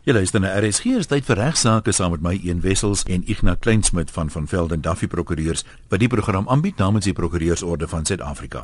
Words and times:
Jy 0.00 0.14
luister 0.16 0.40
na 0.40 0.54
RSG, 0.56 0.94
is 0.96 1.10
tyd 1.10 1.26
vir 1.28 1.36
regsaake 1.36 1.92
saam 1.92 2.14
met 2.14 2.22
my 2.24 2.30
Een 2.40 2.62
Wessels 2.64 3.02
en 3.04 3.20
Ignas 3.28 3.58
Kleinsmid 3.60 4.08
van 4.14 4.30
van 4.32 4.46
Velden 4.48 4.80
Duffy 4.80 5.04
Prokureurs 5.12 5.60
wat 5.92 6.00
die 6.00 6.08
program 6.08 6.48
aanbied 6.48 6.80
namens 6.80 7.04
die 7.04 7.12
Prokureursorde 7.12 7.84
van 7.84 8.08
Suid-Afrika. 8.08 8.62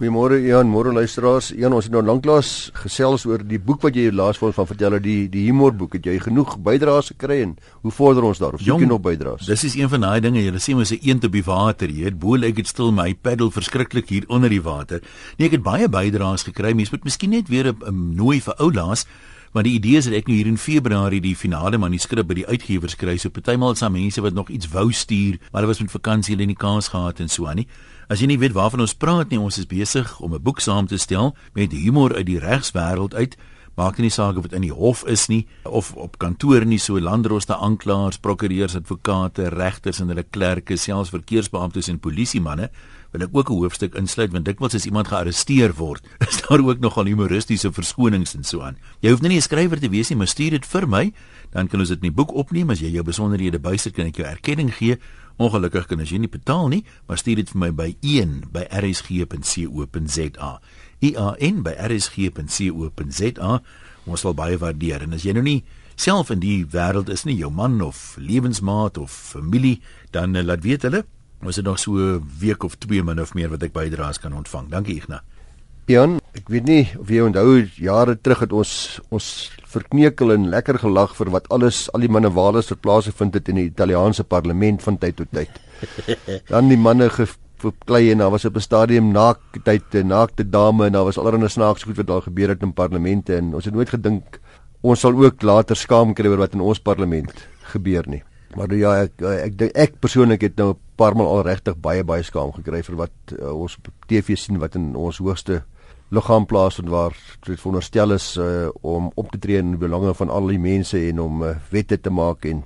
Goeiemôre 0.00 0.38
Ian, 0.40 0.70
môre 0.72 0.94
luisteraars. 0.96 1.50
Ian, 1.52 1.76
ons 1.76 1.84
het 1.84 1.92
nou 1.92 2.00
lanklaas 2.00 2.70
gesels 2.86 3.28
oor 3.28 3.44
die 3.44 3.60
boek 3.60 3.84
wat 3.84 4.00
jy 4.00 4.08
laas 4.16 4.40
vir 4.40 4.48
ons 4.48 4.56
van 4.56 4.70
vertel 4.72 4.96
het, 4.96 5.04
die 5.04 5.28
die 5.28 5.44
humorboek. 5.50 5.98
Het 5.98 6.08
jy 6.08 6.18
genoeg 6.30 6.56
bydraes 6.64 7.12
gekry 7.12 7.42
en 7.44 7.56
hoe 7.84 7.92
vorder 7.92 8.24
ons 8.24 8.40
daar? 8.40 8.56
Of 8.56 8.64
soek 8.64 8.80
jy 8.80 8.88
nog 8.88 9.04
bydraes? 9.04 9.44
Dis 9.44 9.68
is 9.68 9.76
een 9.76 9.92
van 9.92 10.08
daai 10.08 10.22
dinge, 10.24 10.40
jy 10.40 10.56
sê 10.56 10.72
mos 10.72 10.96
'n 10.96 11.04
eend 11.04 11.24
op 11.28 11.32
die 11.36 11.44
water, 11.44 11.90
jy 11.90 12.04
weet, 12.08 12.18
boel 12.18 12.48
ek 12.48 12.64
het 12.64 12.66
stil 12.72 12.92
my 12.92 13.12
paddle 13.12 13.50
verskriklik 13.50 14.08
hier 14.08 14.24
onder 14.28 14.48
die 14.48 14.62
water. 14.62 15.02
Nee, 15.36 15.52
ek 15.52 15.60
het 15.60 15.62
baie 15.62 15.88
bydraes 15.88 16.48
gekry. 16.48 16.72
Mens 16.72 16.90
moet 16.90 17.04
miskien 17.04 17.30
net 17.30 17.48
weer 17.48 17.74
'n 17.74 18.16
nooi 18.16 18.40
vir 18.40 18.54
ou 18.56 18.72
laas 18.72 19.04
want 19.52 19.64
die 19.64 19.74
idee 19.78 19.96
is 19.96 20.04
dat 20.04 20.14
ek 20.14 20.26
nou 20.28 20.36
hier 20.36 20.46
in 20.46 20.58
Februarie 20.58 21.20
die 21.20 21.36
finale 21.36 21.78
manuskrip 21.78 22.26
by 22.28 22.34
die 22.34 22.46
uitgewers 22.46 22.96
kry. 22.96 23.16
So 23.16 23.30
partymal 23.30 23.72
is 23.72 23.80
daar 23.84 23.92
mense 23.92 24.20
wat 24.20 24.34
nog 24.34 24.48
iets 24.48 24.68
wou 24.68 24.92
stuur, 24.92 25.38
maar 25.50 25.62
hulle 25.62 25.72
was 25.72 25.80
met 25.80 25.90
vakansie 25.90 26.34
hulle 26.34 26.46
nie 26.46 26.58
kans 26.58 26.88
gehad 26.88 27.20
en 27.20 27.28
so 27.28 27.46
aan 27.46 27.62
nie. 27.62 27.68
As 28.08 28.20
jy 28.20 28.26
nie 28.26 28.38
weet 28.40 28.56
waarvan 28.56 28.80
ons 28.80 28.94
praat 28.96 29.28
nie, 29.28 29.40
ons 29.40 29.58
is 29.58 29.68
besig 29.68 30.20
om 30.20 30.34
'n 30.34 30.42
boek 30.42 30.60
saam 30.60 30.86
te 30.86 30.96
stel 30.96 31.36
met 31.54 31.72
humor 31.72 32.14
uit 32.14 32.26
die 32.26 32.38
regswêreld 32.40 33.14
uit. 33.14 33.36
Maak 33.78 34.00
nie 34.02 34.10
saak 34.10 34.40
of 34.40 34.48
dit 34.48 34.56
in 34.58 34.64
die 34.66 34.74
hof 34.74 35.04
is 35.06 35.28
nie 35.30 35.44
of 35.62 35.92
op 35.94 36.16
kantoor 36.18 36.64
nie, 36.66 36.80
so 36.82 36.98
landroste 36.98 37.54
aanklaers, 37.54 38.18
prokureurs, 38.18 38.74
advokate, 38.74 39.52
regters 39.54 40.00
en 40.02 40.10
hulle 40.10 40.24
klerke, 40.26 40.74
selfs 40.74 41.12
verkeersbeamptes 41.14 41.86
en 41.92 42.00
polisiemanne 42.02 42.72
wil 43.12 43.22
ek 43.22 43.36
ook 43.36 43.50
'n 43.50 43.60
hoofstuk 43.62 43.94
insluit 43.94 44.32
want 44.32 44.44
dikwels 44.44 44.74
as 44.74 44.84
iemand 44.84 45.08
gearresteer 45.08 45.72
word, 45.78 46.02
is 46.28 46.42
daar 46.42 46.58
ook 46.58 46.80
nogal 46.80 47.06
humoristiese 47.06 47.72
verskonings 47.72 48.34
en 48.34 48.44
so 48.44 48.60
aan. 48.60 48.76
Jy 49.00 49.10
hoef 49.10 49.22
nie 49.22 49.36
'n 49.36 49.42
skrywer 49.42 49.78
te 49.78 49.88
wees 49.88 50.10
nie, 50.10 50.18
maar 50.18 50.26
stuur 50.26 50.50
dit 50.50 50.66
vir 50.66 50.88
my, 50.88 51.12
dan 51.52 51.68
kan 51.68 51.80
ons 51.80 51.88
dit 51.88 52.02
in 52.02 52.10
die 52.10 52.16
boek 52.16 52.34
opneem 52.34 52.70
as 52.70 52.80
jy 52.80 52.90
jou 52.90 53.04
besonderhede 53.04 53.58
bysit 53.58 53.94
kan 53.94 54.06
ek 54.06 54.16
jou 54.16 54.26
erkenning 54.26 54.74
gee. 54.74 54.98
Ongelukkig 55.38 55.86
kan 55.86 56.00
as 56.00 56.10
jy 56.10 56.18
nie 56.18 56.28
betaal 56.28 56.68
nie, 56.68 56.84
maar 57.06 57.16
stuur 57.16 57.36
dit 57.36 57.48
vir 57.48 57.58
my 57.58 57.70
by 57.70 57.96
1 58.02 58.50
by 58.50 58.66
rsg.co.za. 58.70 60.60
IAN 61.00 61.62
by 61.62 61.74
rsg.co.za. 61.88 63.52
Ons 64.08 64.20
sal 64.20 64.34
baie 64.34 64.58
waardeer 64.58 65.02
en 65.02 65.12
as 65.12 65.24
jy 65.24 65.32
nou 65.32 65.42
nie 65.42 65.62
self 65.96 66.30
in 66.30 66.40
die 66.40 66.64
wêreld 66.64 67.08
is 67.10 67.24
nie, 67.26 67.36
jou 67.36 67.50
man 67.50 67.80
of 67.82 68.16
lewensmaat 68.16 68.98
of 68.98 69.10
familie, 69.10 69.80
dan 70.10 70.36
uh, 70.36 70.42
laat 70.42 70.62
weet 70.62 70.86
hulle 70.86 71.04
Ons 71.38 71.56
het 71.56 71.64
nog 71.64 71.78
so 71.78 71.92
'n 71.94 72.30
week 72.38 72.62
of 72.62 72.74
twee 72.74 73.02
min 73.02 73.20
of 73.20 73.34
meer 73.34 73.48
wat 73.48 73.62
ek 73.62 73.72
bydraes 73.72 74.18
kan 74.18 74.34
ontvang. 74.34 74.68
Dankie 74.70 74.94
Ignas. 74.94 75.22
Jan, 75.86 76.20
ek 76.34 76.48
weet 76.48 76.64
nie 76.64 76.90
of 76.98 77.08
jy 77.08 77.20
onthou 77.20 77.68
jare 77.74 78.20
terug 78.20 78.38
het 78.38 78.52
ons 78.52 79.00
ons 79.08 79.50
verkneukel 79.64 80.32
en 80.32 80.48
lekker 80.48 80.78
gelag 80.78 81.16
vir 81.16 81.30
wat 81.30 81.48
alles 81.48 81.92
al 81.92 82.00
die 82.00 82.08
manne 82.08 82.30
wales 82.30 82.66
verplaas 82.66 83.06
het 83.06 83.48
in 83.48 83.54
die 83.54 83.70
Italiaanse 83.70 84.24
parlement 84.24 84.82
van 84.82 84.98
tyd 84.98 85.16
tot 85.16 85.30
tyd. 85.30 85.48
Dan 86.52 86.68
die 86.68 86.76
manne 86.76 87.08
geklei 87.62 88.10
en 88.12 88.18
daar 88.18 88.30
was 88.30 88.44
op 88.44 88.56
'n 88.56 88.60
stadium 88.60 89.12
naaktheid 89.12 89.94
en 89.94 90.06
naakte 90.06 90.48
dame 90.48 90.86
en 90.86 90.92
daar 90.92 91.04
was 91.04 91.18
allerlei 91.18 91.48
snaakse 91.48 91.86
goed 91.86 91.96
wat 91.96 92.06
daar 92.06 92.22
gebeur 92.22 92.48
het 92.48 92.62
in 92.62 92.72
parlemente 92.72 93.36
en 93.36 93.54
ons 93.54 93.64
het 93.64 93.74
nooit 93.74 93.88
gedink 93.88 94.40
ons 94.80 95.00
sal 95.00 95.14
ook 95.14 95.42
later 95.42 95.76
skaam 95.76 96.14
kry 96.14 96.28
oor 96.28 96.38
wat 96.44 96.54
in 96.54 96.60
ons 96.60 96.80
parlement 96.80 97.46
gebeur 97.72 98.04
nie. 98.08 98.22
Maar 98.56 98.74
ja, 98.74 98.92
ek 99.04 99.22
ek 99.22 99.58
dink 99.58 99.72
ek, 99.74 99.90
ek 99.90 100.00
persoonlik 100.00 100.42
het 100.42 100.56
nou 100.56 100.72
'n 100.72 100.78
paar 100.96 101.14
maal 101.14 101.26
al 101.26 101.42
regtig 101.42 101.76
baie 101.76 102.04
baie 102.04 102.22
skaam 102.22 102.52
gekry 102.52 102.82
vir 102.82 102.96
wat 102.96 103.12
uh, 103.38 103.52
ons 103.52 103.76
op 103.76 103.88
TV 104.06 104.36
sien 104.36 104.58
wat 104.58 104.74
in 104.74 104.96
ons 104.96 105.18
hoogste 105.18 105.64
liggaam 106.10 106.46
plaasvind 106.46 106.88
waar 106.88 107.12
dit 107.44 107.60
veronderstel 107.60 108.12
is 108.12 108.36
uh, 108.36 108.68
om 108.80 109.10
op 109.14 109.30
te 109.30 109.38
tree 109.38 109.58
in 109.58 109.78
belange 109.78 110.14
van 110.14 110.30
al 110.30 110.46
die 110.46 110.58
mense 110.58 110.98
en 111.08 111.20
om 111.20 111.42
uh, 111.42 111.56
wette 111.70 112.00
te 112.00 112.10
maak 112.10 112.44
en 112.44 112.64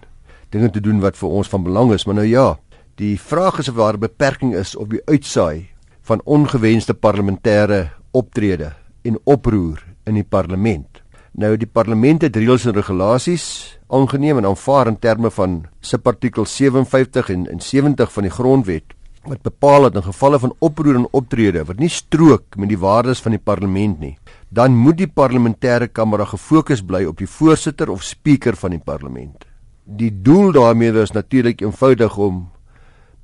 dinge 0.50 0.70
te 0.70 0.80
doen 0.80 1.00
wat 1.00 1.16
vir 1.16 1.28
ons 1.28 1.48
van 1.48 1.64
belang 1.64 1.92
is. 1.92 2.06
Maar 2.06 2.14
nou 2.14 2.26
ja, 2.26 2.58
die 3.00 3.20
vraag 3.20 3.58
is 3.58 3.68
of 3.68 3.76
daar 3.76 3.94
'n 3.94 4.00
beperking 4.00 4.54
is 4.54 4.76
op 4.76 4.90
die 4.90 5.02
uitsaai 5.04 5.68
van 6.02 6.20
ongewenste 6.24 6.94
parlementêre 6.94 7.90
optrede 8.10 8.72
en 9.02 9.18
oproer 9.24 9.84
in 10.04 10.14
die 10.14 10.24
parlement. 10.28 11.02
Nou 11.32 11.56
die 11.56 11.66
parlement 11.66 12.22
het 12.22 12.36
reëls 12.36 12.66
en 12.66 12.74
regulasies 12.76 13.78
aangeneem 13.88 14.38
en 14.38 14.46
aanvaar 14.46 14.86
in 14.86 14.98
terme 14.98 15.30
van 15.30 15.66
subartikel 15.80 16.44
57 16.44 17.30
en, 17.30 17.46
en 17.50 17.60
70 17.60 18.12
van 18.12 18.22
die 18.22 18.32
grondwet 18.32 18.94
wat 19.22 19.42
bepaal 19.42 19.86
dat 19.86 19.94
in 20.00 20.02
gevalle 20.02 20.38
van 20.38 20.54
oproer 20.58 20.96
en 20.98 21.06
optrede 21.14 21.62
wat 21.64 21.78
nie 21.78 21.90
strook 21.92 22.56
met 22.58 22.68
die 22.72 22.78
waardes 22.78 23.22
van 23.22 23.36
die 23.36 23.42
parlement 23.42 24.00
nie, 24.00 24.16
dan 24.50 24.74
moet 24.74 24.98
die 24.98 25.06
parlementêre 25.06 25.86
kamera 25.88 26.26
gefokus 26.26 26.82
bly 26.82 27.04
op 27.06 27.20
die 27.22 27.30
voorsitter 27.30 27.90
of 27.90 28.02
spreker 28.02 28.58
van 28.58 28.74
die 28.74 28.82
parlement. 28.82 29.46
Die 29.84 30.10
doel 30.10 30.52
daarmee 30.52 30.92
is 31.02 31.14
natuurlik 31.14 31.62
eenvoudig 31.62 32.18
om 32.18 32.48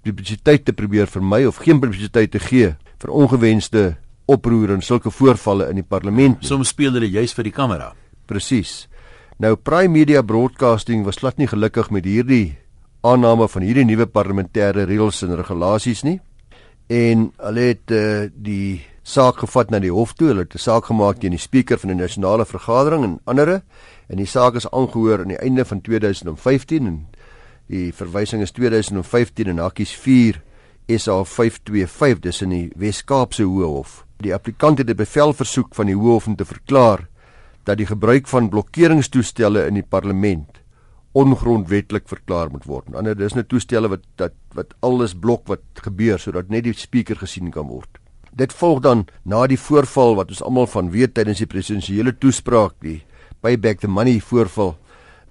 publisiteit 0.03 0.65
te 0.65 0.73
probeer 0.73 1.07
vermy 1.07 1.45
of 1.47 1.63
geen 1.65 1.81
publisiteit 1.81 2.31
te 2.31 2.39
gee 2.39 2.75
vir 2.99 3.15
ongewenste 3.15 3.97
oproer 4.29 4.75
en 4.75 4.83
sulke 4.85 5.11
voorvalle 5.11 5.69
in 5.71 5.81
die 5.81 5.87
parlement. 5.87 6.45
Soms 6.45 6.75
speel 6.75 6.93
hulle 6.93 7.09
juis 7.09 7.35
vir 7.37 7.49
die 7.49 7.55
kamera. 7.55 7.93
Presies. 8.29 8.87
Nou 9.39 9.55
Prime 9.57 9.95
Media 9.95 10.23
Broadcasting 10.23 11.05
was 11.07 11.21
glad 11.23 11.39
nie 11.39 11.49
gelukkig 11.49 11.93
met 11.95 12.05
hierdie 12.05 12.59
aanname 13.07 13.47
van 13.49 13.63
hierdie 13.63 13.87
nuwe 13.87 14.09
parlementêre 14.11 14.85
reëls 14.89 15.23
en 15.25 15.37
regulasies 15.39 16.03
nie. 16.05 16.19
En 16.89 17.29
hulle 17.45 17.67
het 17.71 17.95
uh, 17.95 18.27
die 18.35 18.81
saak 19.09 19.41
gevat 19.45 19.71
na 19.73 19.81
die 19.81 19.93
hof 19.93 20.13
toe. 20.19 20.33
Hulle 20.33 20.45
het 20.45 20.55
'n 20.55 20.59
saak 20.59 20.91
gemaak 20.91 21.21
teen 21.21 21.37
die 21.37 21.41
spreker 21.41 21.79
van 21.79 21.95
die 21.95 22.03
nasionale 22.03 22.45
vergadering 22.45 23.05
en 23.05 23.21
ander 23.25 23.63
en 24.09 24.17
die 24.17 24.27
saak 24.27 24.57
is 24.57 24.71
aangehoor 24.71 25.21
aan 25.21 25.33
die 25.33 25.41
einde 25.41 25.65
van 25.65 25.81
2015 25.81 26.87
en 26.87 27.07
die 27.69 27.93
verwysing 27.93 28.43
is 28.43 28.53
2015 28.57 29.51
en 29.53 29.61
hakkies 29.63 29.93
4 29.93 30.41
SA 30.97 31.21
525 31.29 32.23
dis 32.25 32.43
in 32.47 32.55
die 32.55 32.67
Wes-Kaapse 32.81 33.45
Hooghof. 33.45 34.05
Die 34.25 34.33
applikant 34.35 34.79
het 34.79 34.89
'n 34.91 34.97
bevel 34.97 35.33
versoek 35.33 35.75
van 35.75 35.87
die 35.87 35.95
Hooghof 35.95 36.27
om 36.27 36.37
te 36.37 36.45
verklaar 36.45 37.09
dat 37.65 37.77
die 37.77 37.87
gebruik 37.87 38.27
van 38.27 38.49
blokkeringstoestelle 38.49 39.67
in 39.67 39.75
die 39.75 39.87
parlement 39.89 40.63
ongrondwettig 41.13 42.03
verklaar 42.07 42.51
moet 42.51 42.65
word. 42.65 42.95
Ander 42.95 43.17
dis 43.17 43.35
net 43.35 43.49
toestelle 43.49 43.89
wat 43.89 44.05
dat 44.17 44.33
wat 44.55 44.75
alles 44.81 45.15
blok 45.15 45.47
wat 45.49 45.61
gebeur 45.75 46.19
sodat 46.19 46.49
net 46.49 46.65
die 46.65 46.73
spreker 46.73 47.17
gesien 47.17 47.51
kan 47.51 47.67
word. 47.67 47.99
Dit 48.33 48.53
volg 48.53 48.81
dan 48.81 49.07
na 49.25 49.47
die 49.47 49.59
voorval 49.59 50.17
wat 50.17 50.29
ons 50.29 50.43
almal 50.43 50.67
van 50.67 50.91
weet 50.91 51.15
tydens 51.15 51.39
die 51.39 51.47
presidensiële 51.47 52.19
toespraak 52.19 52.75
die 52.81 53.03
payback 53.41 53.81
the 53.81 53.89
money 53.89 54.21
voorval 54.21 54.77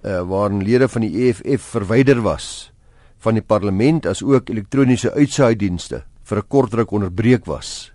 uh, 0.02 0.22
waarin 0.22 0.62
lede 0.62 0.88
van 0.88 1.02
die 1.02 1.28
EFF 1.28 1.70
verwyder 1.74 2.22
was 2.22 2.72
van 3.18 3.34
die 3.34 3.42
parlement 3.42 4.06
as 4.06 4.22
ook 4.22 4.50
elektroniese 4.50 5.12
uitsaaidienste 5.12 6.04
vir 6.22 6.38
'n 6.38 6.48
kort 6.48 6.74
ruk 6.74 6.90
onderbreek 6.90 7.46
was. 7.46 7.92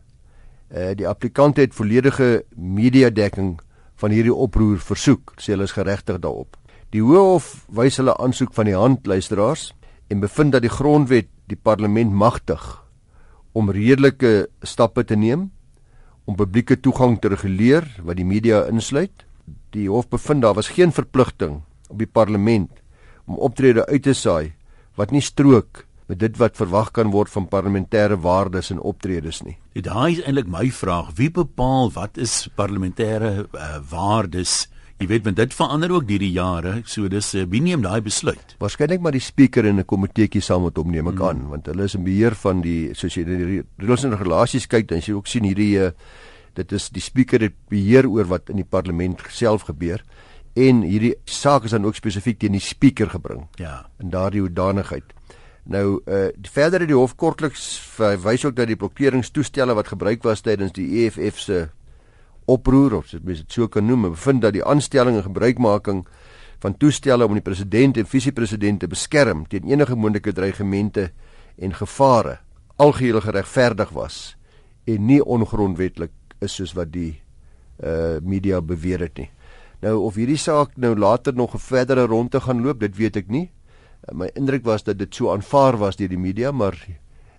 Uh, 0.74 0.92
die 0.96 1.08
applikant 1.08 1.58
het 1.58 1.74
volledige 1.74 2.44
media 2.56 3.10
dekking 3.10 3.60
van 3.96 4.12
hierdie 4.12 4.34
oproer 4.34 4.80
versoek 4.80 5.34
sê 5.38 5.54
hulle 5.54 5.64
is 5.64 5.78
geregtig 5.78 6.20
daarop. 6.20 6.58
Die 6.90 7.02
hof 7.02 7.66
wys 7.70 7.98
hulle 7.98 8.18
aansoek 8.18 8.54
van 8.54 8.66
die 8.66 8.76
hand 8.76 9.08
luisteraars 9.08 9.74
en 10.10 10.20
bevind 10.20 10.52
dat 10.52 10.62
die 10.62 10.70
grondwet 10.70 11.28
die 11.48 11.58
parlement 11.58 12.12
magtig 12.12 12.84
om 13.54 13.70
redelike 13.70 14.48
stappe 14.62 15.04
te 15.04 15.16
neem 15.16 15.52
om 16.26 16.36
publieke 16.36 16.80
toegang 16.80 17.20
te 17.20 17.28
reguleer 17.28 17.88
wat 18.04 18.16
die 18.16 18.26
media 18.26 18.66
insluit. 18.66 19.26
Die 19.72 19.90
hof 19.90 20.08
bevind 20.10 20.42
daar 20.42 20.54
was 20.54 20.68
geen 20.68 20.92
verpligting 20.92 21.62
op 21.94 22.02
die 22.02 22.10
parlement 22.10 22.82
om 23.30 23.40
optrede 23.40 23.86
uit 23.88 24.04
te 24.04 24.18
saai 24.18 24.54
wat 25.00 25.14
nie 25.14 25.24
strook 25.24 25.86
met 26.12 26.20
dit 26.20 26.36
wat 26.42 26.60
verwag 26.60 26.92
kan 26.94 27.14
word 27.14 27.32
van 27.32 27.48
parlementêre 27.48 28.18
waardes 28.22 28.70
en 28.74 28.82
optredes 28.84 29.42
nie. 29.46 29.56
Dit 29.74 29.88
daai 29.88 30.18
is 30.18 30.22
eintlik 30.26 30.50
my 30.52 30.68
vraag, 30.76 31.14
wie 31.18 31.32
bepaal 31.32 31.94
wat 31.96 32.20
is 32.22 32.50
parlementêre 32.60 33.48
uh, 33.48 33.78
waardes? 33.90 34.68
Jy 35.02 35.08
weet, 35.10 35.24
want 35.26 35.40
dit 35.40 35.56
verander 35.56 35.92
ook 35.96 36.06
deur 36.08 36.22
die 36.22 36.34
jare, 36.36 36.74
so 36.86 37.10
dis 37.12 37.32
uh, 37.40 37.46
wie 37.50 37.64
neem 37.64 37.82
daai 37.86 38.04
besluit? 38.04 38.54
Waarskynlik 38.62 39.02
maar 39.04 39.16
die 39.16 39.24
spreker 39.24 39.66
in 39.66 39.80
'n 39.80 39.88
komiteetjie 39.88 40.44
saam 40.44 40.68
met 40.68 40.78
hom 40.78 40.92
neem 40.92 41.08
ek 41.08 41.18
hmm. 41.18 41.28
aan, 41.28 41.48
want 41.56 41.72
hulle 41.72 41.88
is 41.88 41.96
in 41.96 42.04
beheer 42.04 42.36
van 42.36 42.62
die 42.62 42.94
soos 42.94 43.16
jy 43.18 43.24
die 43.24 43.64
reëls 43.80 44.06
en 44.06 44.14
regulasies 44.14 44.68
kyk, 44.68 44.88
dan 44.92 45.02
jy 45.02 45.16
ook 45.16 45.28
sien 45.28 45.48
hierdie 45.48 45.80
uh, 45.88 45.92
dit 46.54 46.72
is 46.72 46.90
die 46.94 47.02
spreker 47.02 47.42
het 47.42 47.56
beheer 47.72 48.06
oor 48.06 48.28
wat 48.30 48.52
in 48.54 48.62
die 48.62 48.68
parlement 48.70 49.24
self 49.34 49.66
gebeur 49.72 50.04
en 50.54 50.82
hierdie 50.86 51.16
saak 51.26 51.66
is 51.66 51.74
dan 51.74 51.86
ook 51.86 51.98
spesifiek 51.98 52.40
teen 52.40 52.54
die 52.58 52.62
spreker 52.62 53.10
gebring. 53.10 53.48
Ja. 53.62 53.86
In 54.00 54.12
daardie 54.14 54.42
hoedanigheid. 54.42 55.14
Nou 55.64 56.02
uh 56.06 56.28
verder 56.52 56.84
het 56.84 56.90
die 56.92 56.98
hof 56.98 57.16
kortliks 57.16 57.66
wys 57.98 58.46
ook 58.46 58.56
dat 58.56 58.68
die 58.68 58.76
blokkeringstoestelle 58.76 59.74
wat 59.74 59.88
gebruik 59.88 60.24
was 60.24 60.44
tydens 60.44 60.76
die 60.76 61.06
EFF 61.06 61.40
se 61.40 61.70
oproer 62.46 62.98
of 62.98 63.10
dit 63.10 63.24
mens 63.24 63.40
dit 63.40 63.52
so 63.52 63.68
kan 63.68 63.86
noem, 63.88 64.10
bevind 64.12 64.42
dat 64.42 64.54
die 64.54 64.66
aanstelling 64.66 65.16
en 65.18 65.24
gebruikmaking 65.24 66.04
van 66.60 66.78
toestelle 66.78 67.26
om 67.26 67.34
die 67.34 67.44
president 67.44 67.98
en 67.98 68.08
visiepresident 68.08 68.80
te 68.80 68.88
beskerm 68.92 69.48
teen 69.48 69.70
enige 69.72 69.96
moontlike 69.96 70.34
dreigemente 70.34 71.12
en 71.58 71.74
gevare 71.74 72.40
algeheel 72.76 73.22
geregverdig 73.22 73.90
was 73.96 74.36
en 74.84 75.06
nie 75.08 75.22
ongrondwettig 75.24 76.12
is 76.44 76.56
soos 76.60 76.76
wat 76.76 76.92
die 76.92 77.22
uh 77.84 78.20
media 78.22 78.62
beweer 78.62 79.00
het 79.00 79.18
nie. 79.18 79.30
Nou 79.84 79.98
of 80.08 80.16
hierdie 80.16 80.40
saak 80.40 80.78
nou 80.80 80.94
later 80.96 81.36
nog 81.36 81.56
'n 81.56 81.60
verdere 81.60 82.06
ronde 82.08 82.40
gaan 82.40 82.62
loop, 82.64 82.80
dit 82.80 82.96
weet 82.96 83.16
ek 83.16 83.28
nie. 83.28 83.52
My 84.12 84.30
indruk 84.36 84.64
was 84.64 84.84
dat 84.84 84.98
dit 84.98 85.16
so 85.16 85.32
aanvaar 85.32 85.78
was 85.78 85.96
deur 85.96 86.08
die 86.08 86.18
media, 86.18 86.52
maar 86.52 86.76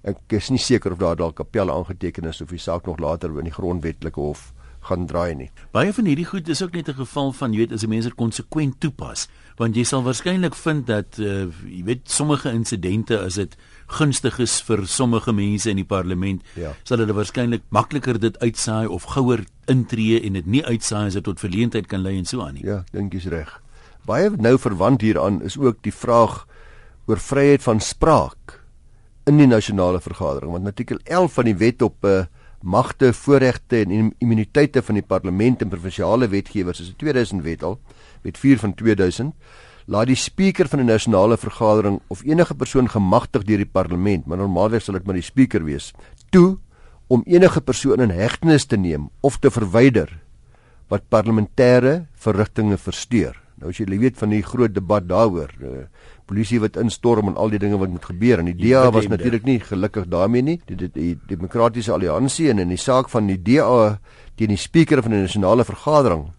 ek 0.03 0.19
is 0.29 0.51
nie 0.51 0.59
seker 0.59 0.93
of 0.93 0.99
daar 0.99 1.17
dalk 1.17 1.41
appel 1.41 1.71
aangeteken 1.71 2.25
is 2.25 2.41
of 2.41 2.49
die 2.49 2.59
saak 2.59 2.87
nog 2.87 2.99
later 2.99 3.39
in 3.39 3.45
die 3.45 3.53
grondwetlike 3.53 4.21
hof 4.21 4.53
gaan 4.81 5.07
draai 5.07 5.35
nie. 5.35 5.51
Baie 5.73 5.93
van 5.93 6.05
hierdie 6.05 6.29
goed 6.29 6.49
is 6.49 6.63
ook 6.63 6.73
net 6.73 6.89
'n 6.89 6.95
geval 6.95 7.33
van 7.33 7.53
jy 7.53 7.59
weet 7.59 7.73
as 7.73 7.85
'n 7.85 7.89
mens 7.89 8.05
dit 8.05 8.15
konsekwent 8.15 8.81
toepas, 8.81 9.29
want 9.57 9.77
jy 9.77 9.85
sal 9.85 10.03
waarskynlik 10.03 10.55
vind 10.55 10.87
dat 10.87 11.19
uh, 11.19 11.49
jy 11.65 11.85
weet 11.85 12.11
sommige 12.11 12.51
insidente 12.51 13.19
as 13.19 13.35
dit 13.35 13.57
gunstig 13.87 14.39
is 14.41 14.61
vir 14.63 14.87
sommige 14.87 15.33
mense 15.33 15.71
in 15.71 15.77
die 15.77 15.89
parlement, 15.89 16.43
ja. 16.57 16.73
sal 16.85 16.99
hulle 16.99 17.17
waarskynlik 17.17 17.63
makliker 17.71 18.19
dit 18.19 18.39
uitsaai 18.43 18.87
of 18.87 19.05
gouer 19.15 19.45
intree 19.71 20.21
en 20.25 20.33
dit 20.33 20.47
nie 20.47 20.65
uitsaai 20.65 21.07
as 21.07 21.19
dit 21.19 21.25
tot 21.25 21.41
verleentheid 21.41 21.87
kan 21.87 22.03
lei 22.03 22.17
en 22.19 22.25
so 22.29 22.41
aan 22.41 22.55
nie. 22.55 22.67
Ja, 22.67 22.83
dink 22.93 23.13
jy's 23.13 23.29
reg. 23.33 23.61
Baie 24.05 24.31
nou 24.37 24.57
verwant 24.61 25.01
hieraan 25.01 25.41
is 25.43 25.57
ook 25.57 25.83
die 25.83 25.95
vraag 25.95 26.45
oor 27.09 27.21
vryheid 27.21 27.63
van 27.65 27.81
spraak 27.81 28.61
in 29.29 29.39
die 29.41 29.49
nasionale 29.49 30.01
vergadering, 30.05 30.53
want 30.53 30.69
artikel 30.69 30.99
11 31.05 31.39
van 31.39 31.49
die 31.49 31.57
wet 31.57 31.83
op 31.83 32.05
uh, 32.05 32.19
eh, 32.19 32.27
magte, 32.65 33.13
voorregte 33.13 33.83
en 33.83 34.13
immuniteite 34.25 34.81
van 34.83 34.97
die 34.97 35.05
parlement 35.05 35.61
en 35.61 35.69
provinsiale 35.69 36.29
wetgewers 36.33 36.81
is 36.81 36.89
'n 36.89 36.97
2000 36.97 37.43
wet 37.43 37.63
al, 37.63 37.79
wet 38.23 38.39
4 38.39 38.59
van 38.59 38.75
2000, 38.75 39.35
laat 39.87 40.09
die 40.09 40.17
spreker 40.17 40.69
van 40.69 40.81
'n 40.81 40.87
nasionale 40.87 41.37
vergadering 41.37 42.01
of 42.09 42.25
enige 42.25 42.55
persoon 42.55 42.89
gemagtig 42.89 43.45
deur 43.45 43.59
die 43.59 43.73
parlement, 43.73 44.27
maar 44.27 44.39
normaalweg 44.39 44.83
sal 44.83 44.95
dit 44.95 45.05
maar 45.05 45.15
die 45.15 45.23
spreker 45.23 45.65
wees, 45.65 45.93
toe 46.31 46.59
om 47.07 47.23
enige 47.27 47.61
persoon 47.61 48.01
in 48.01 48.11
hegtenis 48.11 48.65
te 48.65 48.77
neem 48.77 49.11
of 49.21 49.39
te 49.39 49.51
verwyder 49.51 50.21
wat 50.89 51.09
parlementêre 51.09 52.07
verrigtinge 52.15 52.77
versteur. 52.77 53.41
Nou 53.61 53.71
as 53.71 53.79
jy 53.79 53.87
weet 53.99 54.19
van 54.19 54.33
die 54.35 54.43
groot 54.43 54.75
debat 54.75 55.07
daaroor, 55.09 55.53
uh, 55.63 55.85
polisie 56.27 56.59
wat 56.61 56.77
instorm 56.81 57.29
en 57.29 57.37
al 57.37 57.53
die 57.53 57.61
dinge 57.63 57.79
wat 57.79 57.93
moet 57.93 58.05
gebeur 58.05 58.41
en 58.41 58.49
die 58.51 58.57
DA 58.57 58.91
was 58.91 59.07
natuurlik 59.09 59.45
nie 59.45 59.61
gelukkig 59.61 60.09
daarmee 60.11 60.43
nie. 60.43 60.57
Die, 60.67 60.77
die, 60.77 60.91
die 60.93 61.13
demokratiese 61.29 61.93
alliansie 61.93 62.51
en 62.51 62.59
in 62.65 62.73
die 62.73 62.81
saak 62.81 63.11
van 63.13 63.29
die 63.31 63.39
DA 63.39 63.99
teen 64.37 64.55
die 64.55 64.61
spreker 64.61 65.03
van 65.05 65.15
die 65.15 65.23
nasionale 65.23 65.65
vergadering 65.65 66.31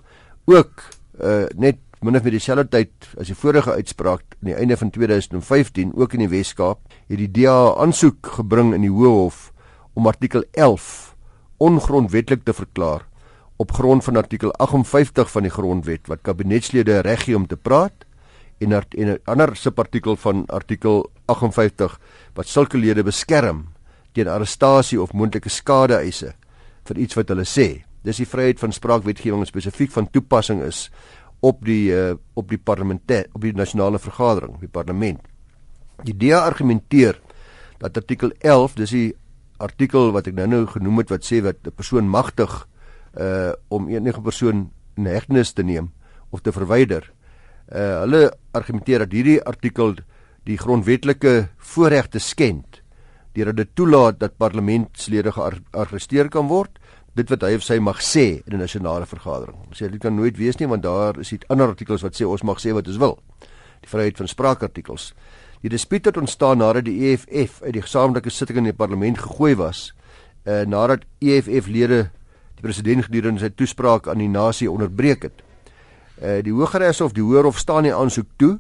ook 0.46 0.84
uh, 1.22 1.46
net 1.56 1.80
min 2.02 2.16
of 2.16 2.24
meer 2.24 2.36
dieselfde 2.36 2.68
tyd 2.70 3.10
as 3.20 3.30
die 3.32 3.38
vorige 3.38 3.72
uitspraak 3.72 4.24
aan 4.40 4.50
die 4.52 4.58
einde 4.58 4.78
van 4.78 4.92
2015 4.92 5.94
ook 5.96 6.14
in 6.14 6.26
die 6.26 6.32
Wes-Kaap 6.32 6.80
het 7.10 7.20
die 7.20 7.32
DA 7.32 7.76
aansoek 7.82 8.36
gebring 8.40 8.74
in 8.76 8.82
die 8.82 8.92
Hooghof 8.92 9.52
om 9.96 10.08
artikel 10.08 10.44
11 10.52 11.16
ongrondwettig 11.58 12.44
te 12.44 12.54
verklaar 12.54 13.06
op 13.58 13.72
grond 13.72 14.04
van 14.04 14.20
artikel 14.20 14.52
58 14.54 15.32
van 15.32 15.48
die 15.48 15.54
grondwet 15.54 16.12
wat 16.12 16.26
kabinetslede 16.28 17.00
reg 17.08 17.24
gee 17.24 17.36
om 17.36 17.48
te 17.48 17.58
praat 17.58 18.06
en 18.60 18.74
'n 18.74 19.20
ander 19.26 19.56
subartikel 19.56 20.16
van 20.16 20.46
artikel 20.48 21.12
58 21.26 22.00
wat 22.34 22.48
sulke 22.48 22.78
lede 22.78 23.04
beskerm 23.04 23.68
teen 24.14 24.28
arrestasie 24.28 25.02
of 25.02 25.14
moontlike 25.14 25.50
skadeeise 25.50 26.34
vir 26.84 26.98
iets 26.98 27.16
wat 27.16 27.30
hulle 27.30 27.46
sê. 27.46 27.84
Dis 28.04 28.18
die 28.18 28.30
vryheid 28.30 28.60
van 28.60 28.72
spraakwetgewing 28.72 29.46
spesifiek 29.48 29.92
van 29.92 30.10
toepassing 30.12 30.62
is 30.64 30.90
op 31.46 31.62
die 31.66 31.94
uh, 31.94 32.16
op 32.34 32.50
die 32.50 32.60
parlementêr 32.60 33.30
op 33.34 33.44
die 33.46 33.54
nasionale 33.54 34.00
vergadering, 34.02 34.58
die 34.60 34.72
parlement. 34.72 35.22
Die 36.04 36.16
DA 36.18 36.42
argumenteer 36.46 37.20
dat 37.80 37.98
artikel 37.98 38.32
11, 38.40 38.78
dis 38.82 38.96
die 38.96 39.10
artikel 39.64 40.12
wat 40.16 40.28
ek 40.28 40.36
nou-nou 40.36 40.66
genoem 40.74 41.04
het 41.04 41.14
wat 41.14 41.28
sê 41.28 41.42
wat 41.46 41.62
'n 41.64 41.76
persoon 41.76 42.10
magtig 42.10 42.68
uh 43.16 43.54
om 43.70 43.88
enige 43.90 44.22
persoon 44.22 44.70
in 44.98 45.06
hegtenis 45.08 45.54
te 45.54 45.64
neem 45.64 45.92
of 46.30 46.42
te 46.42 46.52
verwyder 46.52 47.12
uh, 47.72 48.04
hulle 48.04 48.32
argumenteer 48.52 49.06
dat 49.06 49.14
hierdie 49.16 49.40
artikel 49.44 49.96
die 50.46 50.58
grondwetlike 50.58 51.50
voorregte 51.58 52.20
skend 52.20 52.82
deurdat 53.36 53.56
dit 53.56 53.72
toelaat 53.76 54.20
dat 54.20 54.38
parlementslede 54.38 55.32
gearresteer 55.32 56.30
kan 56.30 56.48
word 56.52 56.80
dit 57.16 57.30
wat 57.32 57.46
hy 57.48 57.56
of 57.56 57.64
sy 57.64 57.78
mag 57.80 58.02
sê 58.04 58.44
in 58.46 58.54
'n 58.54 58.60
nasionale 58.60 59.06
vergadering. 59.06 59.58
Sê 59.72 59.90
dit 59.90 60.02
kan 60.02 60.16
nooit 60.16 60.38
wees 60.38 60.58
nie 60.60 60.68
want 60.68 60.84
daar 60.84 61.20
is 61.20 61.30
dit 61.30 61.48
ander 61.48 61.68
artikels 61.68 62.02
wat 62.02 62.16
sê 62.16 62.26
ons 62.28 62.44
mag 62.44 62.60
sê 62.60 62.74
wat 62.74 62.88
ons 62.88 62.98
wil. 62.98 63.20
Die 63.82 63.90
vryheid 63.90 64.18
van 64.18 64.28
spraakartikels. 64.28 65.14
Die 65.62 65.70
dispuut 65.70 66.06
het 66.06 66.18
ontstaan 66.18 66.58
nadat 66.58 66.86
die 66.86 67.12
EFF 67.12 67.62
uit 67.64 67.74
die 67.74 67.82
gesamentlike 67.82 68.30
sitting 68.30 68.58
in 68.58 68.64
die 68.64 68.74
parlement 68.74 69.18
gegooi 69.18 69.56
was, 69.56 69.94
uh, 70.46 70.62
nadat 70.62 71.06
EFF-lede 71.22 72.12
die 72.56 72.62
president 72.62 73.06
gedurende 73.06 73.40
sy 73.40 73.50
toespraak 73.50 74.08
aan 74.08 74.18
die 74.18 74.30
nasie 74.30 74.72
onderbreek 74.72 75.24
het. 75.24 75.42
Eh 76.22 76.44
die 76.44 76.54
Hooggeregshof, 76.54 77.14
die 77.14 77.24
Hoërhof 77.24 77.58
staan 77.58 77.84
nie 77.84 77.94
aansoek 77.94 78.28
toe 78.38 78.60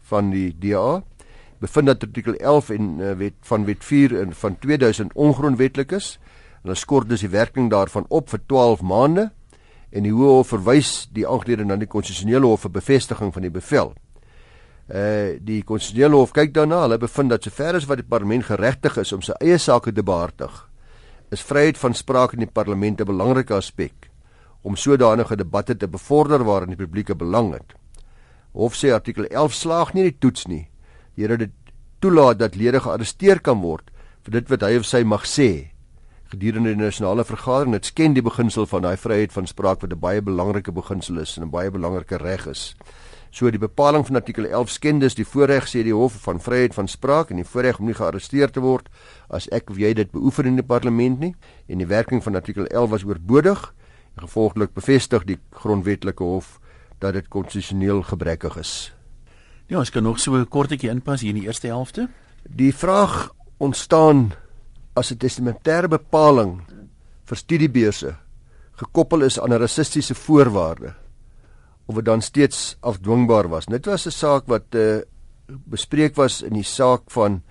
van 0.00 0.30
die 0.30 0.52
DA 0.58 1.02
bevind 1.58 1.86
dat 1.86 2.02
artikel 2.02 2.34
11 2.34 2.70
en 2.70 2.98
uh, 2.98 3.12
wet 3.12 3.34
van 3.40 3.64
wet 3.64 3.84
4 3.84 4.12
in 4.12 4.32
van 4.32 4.58
2000 4.58 5.12
ongrondwetlik 5.14 5.92
is. 5.92 6.18
En 6.18 6.31
hulle 6.62 6.76
skort 6.78 7.08
dus 7.10 7.24
die 7.24 7.32
werking 7.32 7.70
daarvan 7.70 8.06
op 8.08 8.30
vir 8.30 8.40
12 8.46 8.82
maande 8.82 9.30
en 9.92 10.06
die 10.06 10.12
Hoërhof 10.14 10.54
verwys 10.54 10.92
die 11.12 11.26
aangelede 11.28 11.66
na 11.66 11.76
die 11.76 11.90
konstitusionele 11.90 12.48
hof 12.48 12.64
vir 12.66 12.74
bevestiging 12.78 13.32
van 13.34 13.44
die 13.44 13.52
bevel. 13.52 13.92
Uh 14.88 15.38
die 15.42 15.62
konstitusionele 15.66 16.16
hof 16.16 16.32
kyk 16.36 16.54
daarna, 16.54 16.84
hulle 16.86 17.00
bevind 17.02 17.32
dat 17.34 17.44
sover 17.44 17.76
as 17.76 17.88
wat 17.90 18.00
die 18.00 18.08
parlement 18.08 18.46
geregtig 18.48 18.96
is 19.02 19.12
om 19.12 19.22
sy 19.22 19.36
eie 19.40 19.58
sake 19.58 19.92
te 19.92 20.04
behartig, 20.06 20.52
is 21.32 21.44
vryheid 21.44 21.78
van 21.80 21.94
spraak 21.94 22.34
in 22.36 22.46
die 22.46 22.52
parlement 22.52 23.00
'n 23.00 23.06
belangrike 23.06 23.54
aspek 23.54 24.10
om 24.62 24.76
sodanige 24.76 25.36
debatte 25.36 25.76
te 25.76 25.88
bevorder 25.88 26.44
waarin 26.44 26.70
die 26.70 26.76
publieke 26.76 27.14
belang 27.14 27.52
het. 27.52 27.74
Hof 28.52 28.74
sê 28.74 28.92
artikel 28.92 29.26
11 29.26 29.54
slaag 29.54 29.94
nie 29.94 30.02
die 30.02 30.18
toets 30.18 30.46
nie. 30.46 30.68
Here 31.16 31.36
dit 31.36 31.50
toelaat 31.98 32.38
dat 32.38 32.54
lede 32.54 32.80
gearresteer 32.80 33.40
kan 33.40 33.60
word 33.60 33.90
vir 34.22 34.32
dit 34.32 34.48
wat 34.48 34.62
hy 34.62 34.76
of 34.78 34.86
sy 34.86 35.02
mag 35.02 35.26
sê 35.26 35.71
gedurende 36.32 36.74
die 36.74 36.82
nasionale 36.82 37.24
vergadering. 37.24 37.76
Dit 37.76 37.90
skend 37.92 38.16
die 38.18 38.24
beginsel 38.24 38.66
van 38.66 38.82
daai 38.82 38.96
vryheid 38.96 39.32
van 39.32 39.46
spraak 39.46 39.80
wat 39.84 39.92
'n 39.92 40.00
baie 40.00 40.22
belangrike 40.22 40.72
beginsel 40.72 41.18
is 41.18 41.36
en 41.36 41.44
'n 41.44 41.50
baie 41.50 41.70
belangrike 41.70 42.16
reg 42.16 42.46
is. 42.46 42.74
So 43.30 43.50
die 43.50 43.58
bepaling 43.58 44.06
van 44.06 44.16
artikel 44.16 44.44
11 44.44 44.70
skend 44.70 45.00
dus 45.00 45.14
die 45.14 45.24
voorreg 45.24 45.64
sê 45.68 45.82
die 45.82 45.94
hof 45.94 46.12
van 46.12 46.40
vryheid 46.40 46.74
van 46.74 46.88
spraak 46.88 47.30
en 47.30 47.36
die 47.36 47.44
voorreg 47.44 47.78
om 47.78 47.86
nie 47.86 47.94
gearresteer 47.94 48.50
te 48.50 48.60
word 48.60 48.88
as 49.28 49.48
ek 49.48 49.70
of 49.70 49.76
jy 49.76 49.94
dit 49.94 50.10
beoefen 50.10 50.46
in 50.46 50.56
die 50.56 50.66
parlement 50.66 51.18
nie 51.20 51.34
en 51.68 51.78
die 51.78 51.86
werking 51.86 52.22
van 52.22 52.34
artikel 52.34 52.66
11 52.66 52.90
was 52.90 53.04
oorbodig 53.04 53.72
Gevolglik 54.20 54.74
bevestig 54.76 55.24
die 55.24 55.38
grondwetlike 55.56 56.24
hof 56.24 56.58
dat 57.00 57.16
dit 57.16 57.28
konstitusioneel 57.32 58.02
gebrekkig 58.06 58.58
is. 58.60 58.92
Ja, 59.66 59.78
ons 59.78 59.90
kan 59.90 60.02
nog 60.02 60.20
so 60.20 60.36
'n 60.36 60.48
kortetjie 60.48 60.90
inpas 60.90 61.20
hier 61.20 61.30
in 61.30 61.40
die 61.40 61.46
eerste 61.46 61.66
helfte. 61.66 62.08
Die 62.42 62.74
vraag 62.74 63.32
ontstaan 63.56 64.32
as 64.94 65.12
'n 65.12 65.18
testamentêre 65.18 65.88
bepaling 65.88 66.60
vir 67.24 67.36
studiebeurse 67.36 68.16
gekoppel 68.76 69.22
is 69.22 69.38
aan 69.40 69.52
'n 69.52 69.60
rassistiese 69.60 70.14
voorwaarde 70.14 70.94
of 71.86 71.94
dit 71.94 72.04
dan 72.04 72.22
steeds 72.22 72.76
afdwingbaar 72.80 73.48
was. 73.48 73.66
Dit 73.66 73.86
was 73.86 74.06
'n 74.06 74.10
saak 74.10 74.46
wat 74.46 74.74
uh, 74.74 75.02
bespreek 75.46 76.16
was 76.16 76.42
in 76.42 76.52
die 76.52 76.64
saak 76.64 77.10
van 77.10 77.42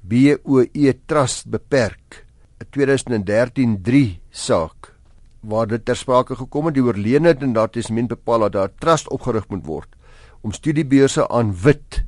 BOE 0.00 0.94
Trust 1.06 1.50
beperk, 1.50 2.26
'n 2.60 2.66
2013-3 2.70 4.20
saak 4.30 4.94
waar 5.40 5.66
dit 5.66 5.84
ter 5.84 5.96
sprake 5.96 6.36
gekom 6.36 6.66
het 6.66 6.74
die 6.74 6.82
oorledene 6.82 7.28
het 7.28 7.42
in 7.42 7.54
daardie 7.54 7.80
testament 7.80 8.08
bepaal 8.08 8.46
dat 8.48 8.52
daar 8.52 8.74
trust 8.78 9.08
opgerig 9.14 9.48
moet 9.48 9.66
word 9.66 9.88
om 10.42 10.52
studiebeurse 10.52 11.28
aan 11.28 11.54
wit 11.62 12.02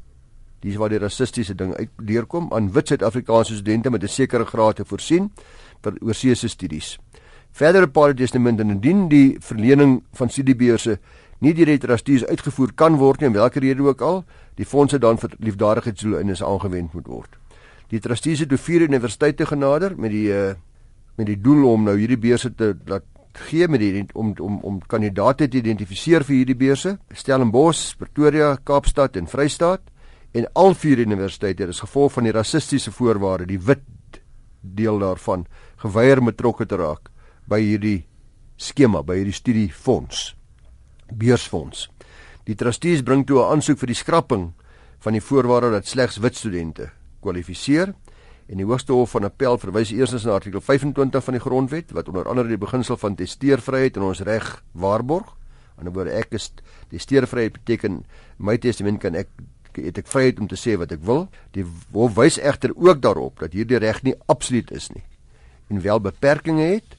dis 0.60 0.76
waar 0.76 0.92
die 0.92 1.00
rassistiese 1.00 1.54
ding 1.54 1.72
uitdeurkom 1.74 2.50
aan 2.52 2.72
wit 2.72 2.92
Suid-Afrikaanse 2.92 3.56
studente 3.56 3.90
met 3.90 4.02
'n 4.02 4.08
sekere 4.08 4.44
graad 4.44 4.76
te 4.76 4.84
voorsien 4.84 5.30
vir 5.82 5.92
oorseese 6.00 6.48
studies. 6.48 6.98
Verder 7.52 7.86
bepaal 7.86 8.12
die 8.14 8.24
testament 8.24 8.60
en 8.60 8.70
indien 8.70 9.08
die 9.08 9.36
verlening 9.40 10.02
van 10.12 10.28
studiebeurse 10.28 10.98
nie 11.40 11.54
die 11.54 11.78
trustees 11.78 12.24
uitgevoer 12.26 12.72
kan 12.74 12.96
word 12.96 13.20
nie 13.20 13.28
om 13.28 13.34
watter 13.34 13.62
rede 13.62 13.82
ook 13.82 14.00
al, 14.00 14.24
die 14.56 14.66
fondse 14.66 14.98
dan 14.98 15.18
vir 15.18 15.30
liefdadigheidsdoeleindes 15.38 16.42
aangewend 16.42 16.94
moet 16.94 17.06
word. 17.06 17.38
Die 17.90 18.00
trustees 18.00 18.40
het 18.44 18.52
vier 18.60 18.80
universiteite 18.80 19.46
genader 19.46 19.96
met 19.96 20.10
die 20.10 20.28
uh, 20.28 20.54
met 21.16 21.26
die 21.26 21.40
doel 21.40 21.66
om 21.72 21.82
nou 21.84 21.96
hierdie 21.98 22.18
beurse 22.18 22.54
te 22.54 22.74
laat 22.86 23.04
gee 23.32 23.68
met 23.68 23.80
die 23.80 24.06
om 24.14 24.32
om 24.38 24.60
om 24.62 24.80
kandidate 24.86 25.48
te 25.48 25.58
identifiseer 25.58 26.24
vir 26.24 26.36
hierdie 26.36 26.56
beurse. 26.56 26.98
Stellenbosch, 27.12 27.96
Pretoria, 27.98 28.56
Kaapstad 28.64 29.16
en 29.16 29.26
Vrystaat 29.26 29.89
en 30.32 30.46
al 30.54 30.74
vier 30.74 31.02
universiteite 31.02 31.66
is 31.68 31.82
gevolg 31.82 32.12
van 32.12 32.28
die 32.28 32.34
rassistiese 32.34 32.92
voorwaarde, 32.94 33.46
die 33.46 33.58
wit 33.58 34.20
deel 34.60 34.98
daarvan 34.98 35.46
geweier 35.82 36.20
om 36.20 36.30
betrokke 36.30 36.66
te 36.66 36.76
raak 36.76 37.10
by 37.50 37.60
hierdie 37.60 38.04
skema, 38.60 39.02
by 39.02 39.16
hierdie 39.16 39.34
studiefonds, 39.34 40.34
beursfonds. 41.10 41.88
Die 42.46 42.54
trustees 42.54 43.02
bring 43.02 43.26
toe 43.26 43.40
'n 43.40 43.56
aansoek 43.56 43.78
vir 43.78 43.86
die 43.86 44.02
skrapping 44.02 44.52
van 45.00 45.12
die 45.12 45.22
voorwaarde 45.22 45.70
dat 45.70 45.86
slegs 45.86 46.18
wit 46.18 46.36
studente 46.36 46.90
kwalifiseer 47.20 47.94
En 48.50 48.58
die 48.58 48.66
Hoogste 48.66 48.92
Hof 48.92 49.12
van 49.14 49.28
Appel 49.28 49.58
verwys 49.62 49.92
eerstens 49.94 50.24
na 50.26 50.32
artikel 50.34 50.60
25 50.60 51.22
van 51.22 51.36
die 51.36 51.42
Grondwet 51.42 51.92
wat 51.94 52.08
onder 52.10 52.26
andere 52.26 52.50
die 52.50 52.58
beginsel 52.58 52.96
van 52.98 53.14
testeervryheid 53.14 53.96
en 53.96 54.08
ons 54.08 54.24
reg 54.26 54.48
waarborg. 54.72 55.36
ander 55.78 55.94
woorde 55.94 56.16
ek 56.18 56.34
is 56.34 56.50
die 56.90 56.98
steurvryheid 56.98 57.54
beteken 57.54 58.02
my 58.36 58.56
testament 58.58 58.98
kan 59.00 59.14
ek 59.14 59.30
het 59.76 59.98
ek 59.98 60.06
vryheid 60.06 60.40
om 60.40 60.48
te 60.48 60.56
sê 60.58 60.76
wat 60.78 60.92
ek 60.92 61.04
wil. 61.06 61.28
Die 61.52 61.64
hof 61.92 62.14
wys 62.14 62.38
egter 62.38 62.72
ook 62.76 63.02
daarop 63.02 63.38
dat 63.38 63.52
hierdie 63.52 63.78
reg 63.78 64.02
nie 64.02 64.14
absoluut 64.26 64.70
is 64.70 64.90
nie 64.90 65.04
en 65.70 65.80
wel 65.80 66.00
beperkings 66.00 66.62
het 66.62 66.96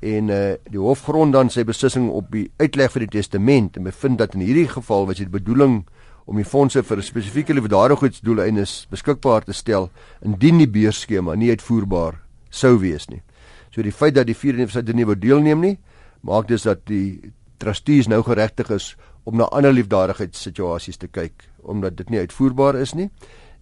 en 0.00 0.28
uh, 0.32 0.54
die 0.72 0.80
hof 0.80 1.04
grond 1.06 1.32
dan 1.36 1.50
sy 1.52 1.62
beslissing 1.68 2.08
op 2.10 2.30
die 2.32 2.48
uitleg 2.58 2.92
van 2.94 3.04
die 3.04 3.14
testament 3.20 3.76
en 3.76 3.86
bevind 3.86 4.18
dat 4.18 4.34
in 4.34 4.44
hierdie 4.44 4.68
geval 4.68 5.06
was 5.06 5.20
dit 5.20 5.30
bedoeling 5.30 5.82
om 6.24 6.38
die 6.38 6.46
fondse 6.46 6.82
vir 6.82 6.98
'n 6.98 7.02
spesifieke 7.02 7.54
liefdadigheidsdoeleindes 7.54 8.86
beskikbaar 8.90 9.44
te 9.44 9.52
stel 9.52 9.90
indien 10.22 10.58
die 10.58 10.68
beursskema 10.68 11.34
nie 11.34 11.50
uitvoerbaar 11.50 12.20
sou 12.50 12.78
wees 12.78 13.08
nie. 13.08 13.22
So 13.70 13.82
die 13.82 13.92
feit 13.92 14.14
dat 14.14 14.26
die 14.26 14.34
vier 14.34 14.54
universiteite 14.54 14.92
nie 14.92 15.06
wou 15.06 15.14
deelneem 15.14 15.60
nie, 15.60 15.78
maak 16.20 16.48
dus 16.48 16.62
dat 16.62 16.86
die 16.86 17.32
trustees 17.58 18.08
nou 18.08 18.22
geregtig 18.22 18.70
is 18.70 18.96
om 19.24 19.36
na 19.36 19.48
ander 19.52 19.72
liefdadigheidssituasies 19.72 21.00
te 21.00 21.08
kyk 21.08 21.46
omdat 21.62 21.96
dit 21.96 22.10
nie 22.10 22.22
uitvoerbaar 22.24 22.78
is 22.80 22.94
nie. 22.96 23.10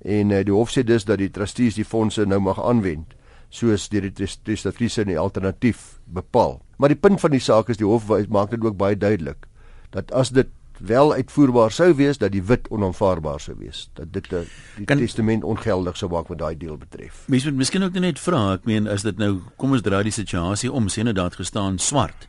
En 0.07 0.31
uh, 0.31 0.43
die 0.47 0.55
hof 0.55 0.71
sê 0.71 0.85
dus 0.87 1.05
dat 1.05 1.19
die 1.19 1.31
trustees 1.31 1.75
die 1.75 1.87
fondse 1.87 2.27
nou 2.27 2.39
mag 2.41 2.61
aanwend 2.63 3.17
soos 3.51 3.89
deur 3.89 4.05
die 4.07 4.13
trustees 4.13 4.99
in 4.99 5.11
die 5.11 5.19
alternatief 5.19 5.99
bepaal. 6.05 6.61
Maar 6.77 6.93
die 6.93 7.01
punt 7.01 7.21
van 7.21 7.33
die 7.35 7.43
saak 7.43 7.73
is 7.73 7.81
die 7.81 7.89
hof 7.89 8.09
maak 8.29 8.53
dit 8.53 8.65
ook 8.65 8.77
baie 8.77 8.97
duidelik 8.97 9.49
dat 9.91 10.13
as 10.13 10.31
dit 10.37 10.51
wel 10.79 11.13
uitvoerbaar 11.13 11.73
sou 11.73 11.95
wees 11.99 12.19
dat 12.19 12.33
die 12.33 12.43
wit 12.43 12.69
onaanvaarbaar 12.71 13.41
sou 13.41 13.57
wees 13.59 13.89
dat 13.99 14.13
dit 14.13 14.33
eh, 14.33 14.45
die 14.77 14.87
kan, 14.87 15.01
testament 15.01 15.45
ongeldig 15.45 15.97
sou 15.97 16.11
maak 16.13 16.29
wat 16.29 16.39
daai 16.39 16.57
deel 16.57 16.77
betref. 16.79 17.25
Mens 17.27 17.45
moet 17.49 17.59
miskien 17.65 17.83
ook 17.83 17.99
net 17.99 18.21
vra, 18.23 18.53
ek 18.59 18.69
meen 18.69 18.87
as 18.87 19.03
dit 19.03 19.19
nou 19.19 19.41
kom 19.57 19.75
ons 19.75 19.83
draai 19.83 20.05
die 20.07 20.15
situasie 20.15 20.71
om 20.73 20.89
sien 20.93 21.11
dit 21.11 21.17
daar 21.19 21.35
gestaan 21.35 21.81
swart 21.83 22.29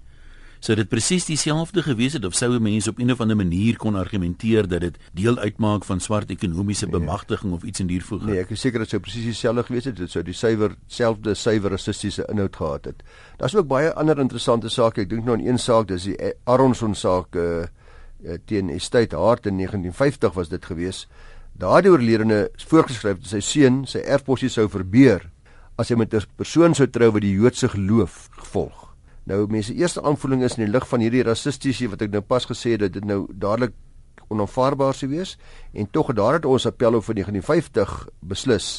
sou 0.59 0.75
dit 0.75 0.89
presies 0.91 1.25
dieselfde 1.25 1.83
gewees 1.83 2.17
het 2.17 2.25
of 2.27 2.35
sou 2.35 2.59
mense 2.59 2.89
op 2.89 2.99
'n 2.99 3.11
of 3.11 3.21
ander 3.21 3.35
manier 3.35 3.77
kon 3.77 3.95
argumenteer 3.95 4.67
dat 4.67 4.81
dit 4.81 4.97
deel 5.13 5.37
uitmaak 5.37 5.85
van 5.85 5.99
swart 5.99 6.29
ekonomiese 6.29 6.85
nee. 6.85 6.99
bemagtiging 6.99 7.53
of 7.53 7.63
iets 7.63 7.79
in 7.79 7.87
dier 7.87 8.01
voeg? 8.01 8.25
Nee, 8.25 8.39
ek 8.39 8.49
is 8.49 8.59
seker 8.59 8.79
dit 8.79 8.89
sou 8.89 8.99
presies 8.99 9.23
dieselfde 9.23 9.63
gewees 9.63 9.85
het. 9.85 9.95
Dit 9.95 10.11
sou 10.11 10.23
die 10.23 10.33
suiwer 10.33 10.75
selfde 10.87 11.33
suiwer 11.33 11.71
rassistiese 11.71 12.25
inhoud 12.29 12.55
gehad 12.55 12.85
het. 12.85 13.03
Daar's 13.37 13.55
ook 13.55 13.67
baie 13.67 13.93
ander 13.93 14.19
interessante 14.19 14.69
sake. 14.69 15.01
Ek 15.01 15.09
dink 15.09 15.25
nou 15.25 15.37
aan 15.37 15.45
een 15.45 15.57
saak, 15.57 15.87
dis 15.87 16.03
die 16.03 16.17
Aronson 16.43 16.95
saak 16.95 17.35
uh, 17.35 17.65
teen 18.45 18.69
Estate 18.69 19.15
Hart 19.15 19.45
in 19.45 19.55
1950 19.55 20.33
was 20.33 20.49
dit 20.49 20.65
gewees. 20.65 21.07
Daardie 21.59 21.91
oorledene 21.91 22.49
voorgeskryf 22.67 23.19
dat 23.19 23.31
sy 23.31 23.39
seun 23.39 23.85
sy 23.87 23.99
erfposie 23.99 24.49
sou 24.49 24.67
verbeur 24.69 25.29
as 25.79 25.89
hy 25.89 25.95
met 25.95 26.13
'n 26.13 26.23
persoon 26.35 26.75
sou 26.75 26.87
trou 26.87 27.11
wat 27.11 27.21
die 27.21 27.35
Joodse 27.35 27.69
geloof 27.69 28.27
gevolg. 28.31 28.88
Nou 29.29 29.43
mense 29.45 29.75
eerste 29.77 30.01
aanvoeling 30.01 30.41
is 30.43 30.57
in 30.57 30.65
die 30.65 30.71
lig 30.73 30.87
van 30.89 31.03
hierdie 31.05 31.21
rassistiese 31.27 31.89
wat 31.91 32.01
ek 32.01 32.15
nou 32.15 32.23
pas 32.25 32.47
gesê 32.49 32.73
het 32.73 32.87
dat 32.87 32.95
dit 32.97 33.05
nou 33.05 33.27
dadelik 33.29 33.75
onaanvaarbaar 34.29 34.97
sou 34.97 35.09
wees 35.11 35.35
en 35.73 35.89
tog 35.93 36.09
daar 36.17 36.39
het 36.39 36.47
ons 36.49 36.65
appel 36.65 36.97
oor 36.97 37.05
1950 37.05 37.93
beslis 38.31 38.69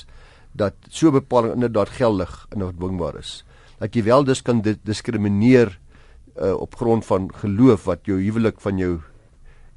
dat 0.59 0.75
so 0.91 1.15
bepaling 1.15 1.55
inderdaad 1.55 1.93
geldig 1.95 2.33
en 2.51 2.65
onbedwingbaar 2.67 3.21
is. 3.21 3.45
Dat 3.79 3.95
jy 3.95 4.03
wel 4.09 4.27
dus 4.27 4.43
kan 4.43 4.63
diskrimineer 4.67 5.77
uh, 6.35 6.55
op 6.59 6.75
grond 6.75 7.07
van 7.07 7.31
geloof 7.43 7.87
wat 7.87 8.11
jou 8.11 8.19
huwelik 8.19 8.59
van 8.61 8.79
jou 8.79 8.97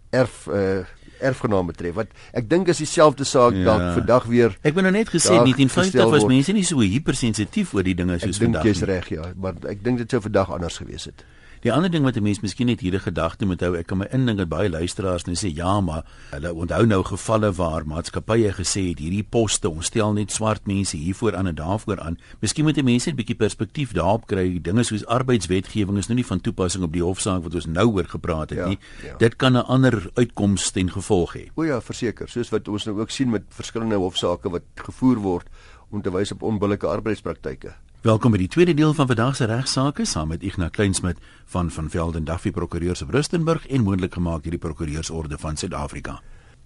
erf 0.10 0.48
uh, 0.50 0.82
erfgenaam 1.24 1.72
betref. 1.72 1.96
Wat 2.00 2.12
ek 2.34 2.50
dink 2.51 2.72
is 2.74 2.82
dieselfde 2.84 3.27
saak 3.27 3.58
ja. 3.58 3.65
dalk 3.70 4.00
vandag 4.00 4.27
weer. 4.32 4.58
Ek 4.62 4.74
het 4.74 4.84
nou 4.84 4.94
net 4.96 5.12
gesê 5.13 5.38
1950 5.39 6.12
was 6.13 6.27
mense 6.30 6.56
nie 6.56 6.65
so 6.68 6.84
hypersensitief 6.84 7.74
oor 7.77 7.88
die 7.88 7.96
dinge 7.98 8.20
soos 8.20 8.42
vandag 8.42 8.63
nie. 8.63 8.74
Ek 8.74 8.80
dink 8.80 8.82
jy's 8.82 8.89
reg 8.89 9.10
ja, 9.13 9.32
maar 9.36 9.58
ek 9.72 9.84
dink 9.86 10.03
dit 10.03 10.15
sou 10.15 10.22
vandag 10.24 10.51
anders 10.53 10.80
gewees 10.84 11.10
het. 11.12 11.25
Die 11.63 11.72
ander 11.72 11.88
ding 11.88 12.03
wat 12.03 12.17
'n 12.17 12.24
mens 12.24 12.41
miskien 12.41 12.67
net 12.67 12.82
hierdie 12.82 13.00
gedagte 13.00 13.46
moet 13.46 13.62
hou, 13.62 13.75
ek 13.77 13.88
kan 13.88 13.98
my 13.98 14.08
indink 14.12 14.38
dat 14.38 14.50
baie 14.50 14.70
luisteraars 14.70 15.24
nou 15.24 15.36
sê 15.36 15.48
ja, 15.55 15.79
maar 15.82 16.03
hulle 16.32 16.53
onthou 16.53 16.86
nou 16.86 17.03
gevalle 17.03 17.53
waar 17.53 17.86
maatskappye 17.86 18.51
gesê 18.51 18.89
het 18.89 19.00
hierdie 19.00 19.24
poste 19.24 19.70
ons 19.70 19.86
stel 19.86 20.13
net 20.13 20.32
swart 20.32 20.67
mense 20.67 20.98
hiervoor 20.98 21.36
aan 21.36 21.48
en 21.48 21.55
daarvoor 21.55 22.00
aan. 22.00 22.17
Miskien 22.41 22.65
moet 22.65 22.75
die 22.75 22.84
mense 22.84 23.10
'n 23.10 23.15
bietjie 23.15 23.36
perspektief 23.36 23.93
daarop 23.93 24.27
kry. 24.27 24.60
Dinge 24.62 24.84
soos 24.84 25.05
arbeidswetgewing 25.05 25.98
is 25.98 26.08
nou 26.08 26.15
nie 26.15 26.25
van 26.25 26.41
toepassing 26.41 26.84
op 26.84 26.91
die 26.91 27.03
hofsaak 27.03 27.43
wat 27.43 27.55
ons 27.55 27.65
nou 27.65 27.88
oor 27.93 28.05
gepraat 28.05 28.50
het 28.50 28.60
ja, 28.60 28.67
nie. 28.67 28.79
Ja. 29.03 29.15
Dit 29.17 29.36
kan 29.38 29.53
'n 29.53 29.65
ander 29.65 30.10
uitkoms 30.15 30.72
ten 30.72 30.91
gevolg 30.91 31.34
hê. 31.34 31.51
O 31.55 31.63
ja, 31.63 31.82
verseker, 31.82 32.27
soos 32.27 32.50
wat 32.50 32.67
ons 32.67 32.86
nou 32.86 33.00
ook 33.00 33.10
sien 33.10 33.29
met 33.29 33.43
verskillende 33.50 33.96
hofsaake 33.96 34.50
wat 34.50 34.63
gevoer 34.75 35.17
word 35.17 35.48
om 35.91 36.01
te 36.01 36.12
wys 36.12 36.32
op 36.32 36.43
onbillike 36.43 36.88
arbeidspraktyke. 36.88 37.74
Welkom 38.03 38.33
by 38.36 38.39
die 38.41 38.50
tweede 38.51 38.74
deel 38.75 38.91
van 38.91 39.07
vandag 39.07 39.38
se 39.39 39.45
regsaake 39.48 40.03
saam 40.03 40.33
met 40.33 40.41
Ignas 40.43 40.74
Kleinsmid 40.75 41.22
van 41.53 41.69
van 41.72 41.86
Velden 41.89 42.25
Duffy 42.27 42.51
Prokureurs 42.51 43.01
op 43.01 43.13
Rustenburg 43.15 43.67
en 43.67 43.86
moontlik 43.86 44.17
gemaak 44.19 44.43
deur 44.43 44.51
die 44.57 44.60
Prokureursorde 44.60 45.38
van 45.39 45.55
Suid-Afrika. 45.55 46.17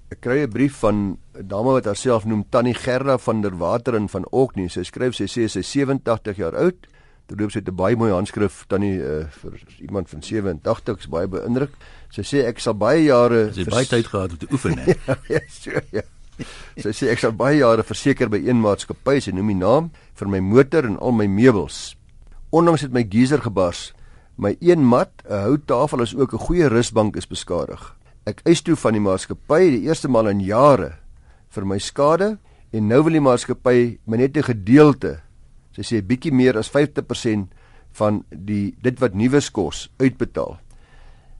Ek 0.09 0.17
kry 0.25 0.39
'n 0.41 0.49
brief 0.49 0.79
van 0.81 1.19
'n 1.37 1.47
dame 1.47 1.77
wat 1.77 1.85
haarself 1.85 2.25
noem 2.25 2.43
Tannie 2.49 2.73
Gerda 2.73 3.17
van 3.17 3.41
der 3.41 3.57
Wateren 3.57 4.09
van 4.09 4.25
Oknie. 4.31 4.69
Sy 4.69 4.83
skryf 4.83 5.13
sy 5.13 5.27
sê 5.27 5.47
sy 5.47 5.59
is 5.59 5.71
87 5.71 6.37
jaar 6.37 6.55
oud. 6.55 6.87
Dit 7.27 7.39
loop 7.39 7.51
sy 7.51 7.59
'n 7.59 7.75
baie 7.75 7.95
mooi 7.95 8.11
handskrif 8.11 8.65
Tannie 8.67 8.97
uh, 8.97 9.29
vir 9.29 9.61
iemand 9.79 10.09
van 10.09 10.23
87 10.23 10.97
is 10.97 11.07
baie 11.07 11.27
beïndruk. 11.27 11.71
Sy 12.09 12.21
sê 12.21 12.47
ek 12.47 12.59
sal 12.59 12.73
baie 12.73 13.03
jare 13.03 13.53
sy 13.53 13.63
baie 13.63 13.85
tyd 13.85 14.07
gehad 14.07 14.31
om 14.31 14.37
te 14.37 14.47
oefen 14.51 14.77
hè. 14.77 14.95
ja, 15.35 15.39
so 15.47 15.71
ja. 15.91 16.01
Sy 16.83 16.93
sê 16.93 17.11
ek 17.11 17.19
sal 17.19 17.33
baie 17.37 17.59
jare 17.59 17.83
verseker 17.83 18.29
by 18.29 18.39
een 18.45 18.61
maatskappy, 18.61 19.19
sy 19.21 19.33
noem 19.35 19.53
die 19.53 19.59
naam 19.61 19.91
vir 20.17 20.27
my 20.27 20.39
motor 20.39 20.85
en 20.85 20.97
al 21.01 21.15
my 21.15 21.27
meubels. 21.27 21.95
Ondanks 22.51 22.85
het 22.85 22.93
my 22.93 23.03
geyser 23.03 23.41
gebars. 23.43 23.91
My 24.37 24.55
een 24.61 24.85
mat, 24.85 25.11
'n 25.25 25.49
houttafel 25.49 26.01
is 26.01 26.15
ook 26.15 26.33
'n 26.33 26.45
goeie 26.45 26.67
rusbank 26.69 27.15
is 27.15 27.27
beskadig. 27.27 27.95
Ek 28.25 28.41
eis 28.45 28.61
toe 28.61 28.75
van 28.75 28.93
die 28.93 29.01
maatskappy 29.01 29.69
die 29.69 29.87
eerste 29.87 30.07
maal 30.07 30.27
in 30.27 30.39
jare 30.39 30.99
vir 31.49 31.65
my 31.65 31.77
skade 31.79 32.37
en 32.71 32.87
nou 32.87 33.03
wil 33.03 33.13
die 33.13 33.21
maatskappy 33.21 33.99
my 34.05 34.17
net 34.17 34.37
'n 34.37 34.43
gedeelte, 34.43 35.21
sy 35.71 35.81
sê 35.81 36.01
bietjie 36.01 36.31
meer 36.31 36.57
as 36.57 36.69
50% 36.69 37.47
van 37.91 38.23
die 38.29 38.75
dit 38.81 38.99
wat 38.99 39.13
nuwe 39.13 39.41
kos 39.51 39.89
uitbetaal. 39.99 40.59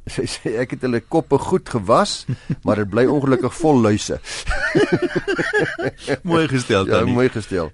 Sy 0.07 0.25
sê 0.29 0.53
ek 0.61 0.75
het 0.75 0.85
hulle 0.87 1.01
koppe 1.03 1.39
goed 1.41 1.67
gewas, 1.69 2.25
maar 2.63 2.79
dit 2.81 2.89
bly 2.89 3.05
ongelukkig 3.11 3.53
vol 3.59 3.81
luise. 3.83 4.19
mooi 6.29 6.47
gestel 6.47 6.87
dan. 6.87 7.07
Ja, 7.07 7.13
mooi 7.13 7.27
gestel. 7.33 7.71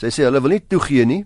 Sy 0.00 0.10
sê 0.12 0.26
hulle 0.26 0.42
wil 0.44 0.56
nie 0.56 0.64
toegee 0.66 1.06
nie 1.08 1.22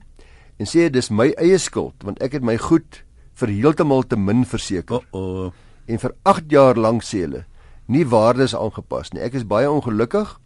en 0.61 0.69
sê 0.69 0.90
dis 0.93 1.09
my 1.11 1.31
eie 1.40 1.57
skuld 1.59 2.05
want 2.05 2.21
ek 2.23 2.37
het 2.37 2.45
my 2.45 2.59
goed 2.61 3.00
vir 3.40 3.55
heeltemal 3.55 4.05
te 4.05 4.19
min 4.21 4.45
verseker. 4.45 5.07
Oh, 5.17 5.49
oh. 5.49 5.49
En 5.88 5.99
vir 5.99 6.14
8 6.29 6.52
jaar 6.52 6.79
lank 6.79 7.07
sê 7.07 7.25
hulle 7.25 7.47
nie 7.90 8.05
waardes 8.07 8.55
aangepas 8.55 9.14
nie. 9.14 9.25
Ek 9.25 9.35
is 9.40 9.49
baie 9.49 9.71
ongelukkig 9.71 10.37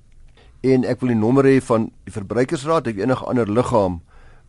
en 0.65 0.87
ek 0.89 1.03
wil 1.03 1.13
die 1.13 1.21
nommer 1.21 1.45
hê 1.45 1.59
van 1.65 1.91
die 2.07 2.15
verbruikersraad 2.15 2.89
of 2.89 3.03
enige 3.03 3.29
ander 3.29 3.51
liggaam 3.51 4.01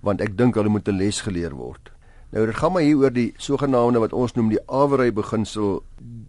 want 0.05 0.21
ek 0.21 0.37
dink 0.37 0.55
hulle 0.55 0.71
moet 0.71 0.87
'n 0.87 1.01
les 1.01 1.21
geleer 1.25 1.57
word. 1.57 1.94
Nou 2.35 2.43
dit 2.49 2.57
gaan 2.59 2.73
maar 2.75 2.83
hier 2.83 2.99
oor 2.99 3.13
die 3.15 3.29
sogenaamde 3.39 4.01
wat 4.03 4.13
ons 4.13 4.33
noem 4.35 4.49
die 4.51 4.59
awery 4.67 5.07
beginsel. 5.15 5.77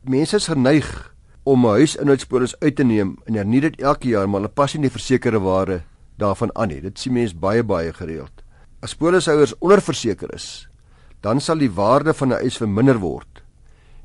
Mense 0.07 0.39
is 0.39 0.47
geneig 0.47 0.87
om 1.43 1.67
'n 1.67 1.83
huisinhoudspolis 1.83 2.55
uit 2.61 2.77
te 2.77 2.85
neem 2.85 3.17
en 3.27 3.35
hernie 3.35 3.61
dit 3.61 3.81
elke 3.81 4.09
jaar, 4.09 4.29
maar 4.29 4.41
hulle 4.41 4.55
pas 4.55 4.75
nie 4.75 4.83
die 4.83 4.91
versekerde 4.99 5.41
waarde 5.41 5.83
daarvan 6.19 6.51
aan 6.55 6.69
nie. 6.69 6.81
Dit 6.81 6.99
sien 6.99 7.13
mense 7.13 7.35
baie 7.35 7.63
baie 7.63 7.93
gereeld. 7.93 8.31
As 8.83 8.95
polishouers 8.95 9.59
onderverseker 9.59 10.35
is, 10.35 10.69
dan 11.21 11.41
sal 11.41 11.59
die 11.59 11.71
waarde 11.71 12.15
van 12.15 12.29
'n 12.29 12.43
eis 12.43 12.57
verminder 12.57 12.99
word 12.99 13.43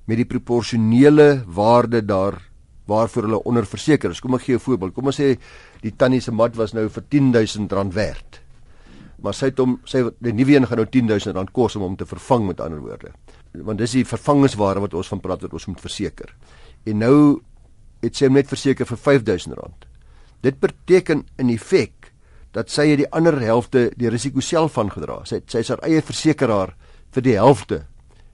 met 0.05 0.17
die 0.17 0.25
proporsionele 0.25 1.43
waarde 1.45 2.05
daar 2.05 2.41
waarvoor 2.87 3.23
hulle 3.23 3.43
onderverseker 3.43 4.09
is. 4.09 4.19
Kom 4.19 4.33
ek 4.33 4.41
gee 4.41 4.55
'n 4.55 4.59
voorbeeld. 4.59 4.93
Kom 4.93 5.05
ons 5.05 5.19
sê 5.19 5.37
die 5.81 5.95
tannie 5.95 6.21
se 6.21 6.31
mat 6.31 6.55
was 6.55 6.73
nou 6.73 6.89
vir 6.89 7.03
R10000 7.03 7.93
werd 7.93 8.40
maar 9.21 9.35
sy 9.37 9.51
het 9.51 9.59
hom 9.61 9.77
sy 9.85 10.03
die 10.23 10.33
nuwe 10.33 10.55
een 10.55 10.67
gaan 10.69 10.81
nou 10.81 10.87
10000 10.89 11.35
rand 11.37 11.53
kos 11.53 11.77
om 11.77 11.85
hom 11.85 11.95
te 11.97 12.07
vervang 12.09 12.47
met 12.47 12.61
ander 12.63 12.81
woorde. 12.81 13.13
Want 13.53 13.81
dis 13.81 13.95
die 13.99 14.05
vervangingswaarde 14.07 14.83
wat 14.87 14.97
ons 14.97 15.11
van 15.13 15.21
praat 15.21 15.45
wat 15.45 15.53
ons 15.53 15.67
moet 15.69 15.81
verseker. 15.81 16.33
En 16.85 17.01
nou 17.03 17.17
het 18.01 18.17
sy 18.17 18.29
hom 18.29 18.39
net 18.39 18.49
verseker 18.49 18.89
vir 18.89 18.97
5000 18.97 19.57
rand. 19.59 19.85
Dit 20.41 20.57
beteken 20.61 21.25
in 21.37 21.51
effek 21.53 22.11
dat 22.55 22.71
sy 22.73 22.89
die 22.99 23.09
ander 23.15 23.37
helfte 23.39 23.89
die 23.95 24.09
risiko 24.11 24.41
self 24.43 24.75
van 24.79 24.89
gedra. 24.91 25.21
Sy 25.25 25.43
sy 25.47 25.61
is 25.63 25.69
haar 25.71 25.83
eie 25.87 26.01
versekeraar 26.01 26.73
vir 27.13 27.27
die 27.27 27.37
helfte 27.37 27.85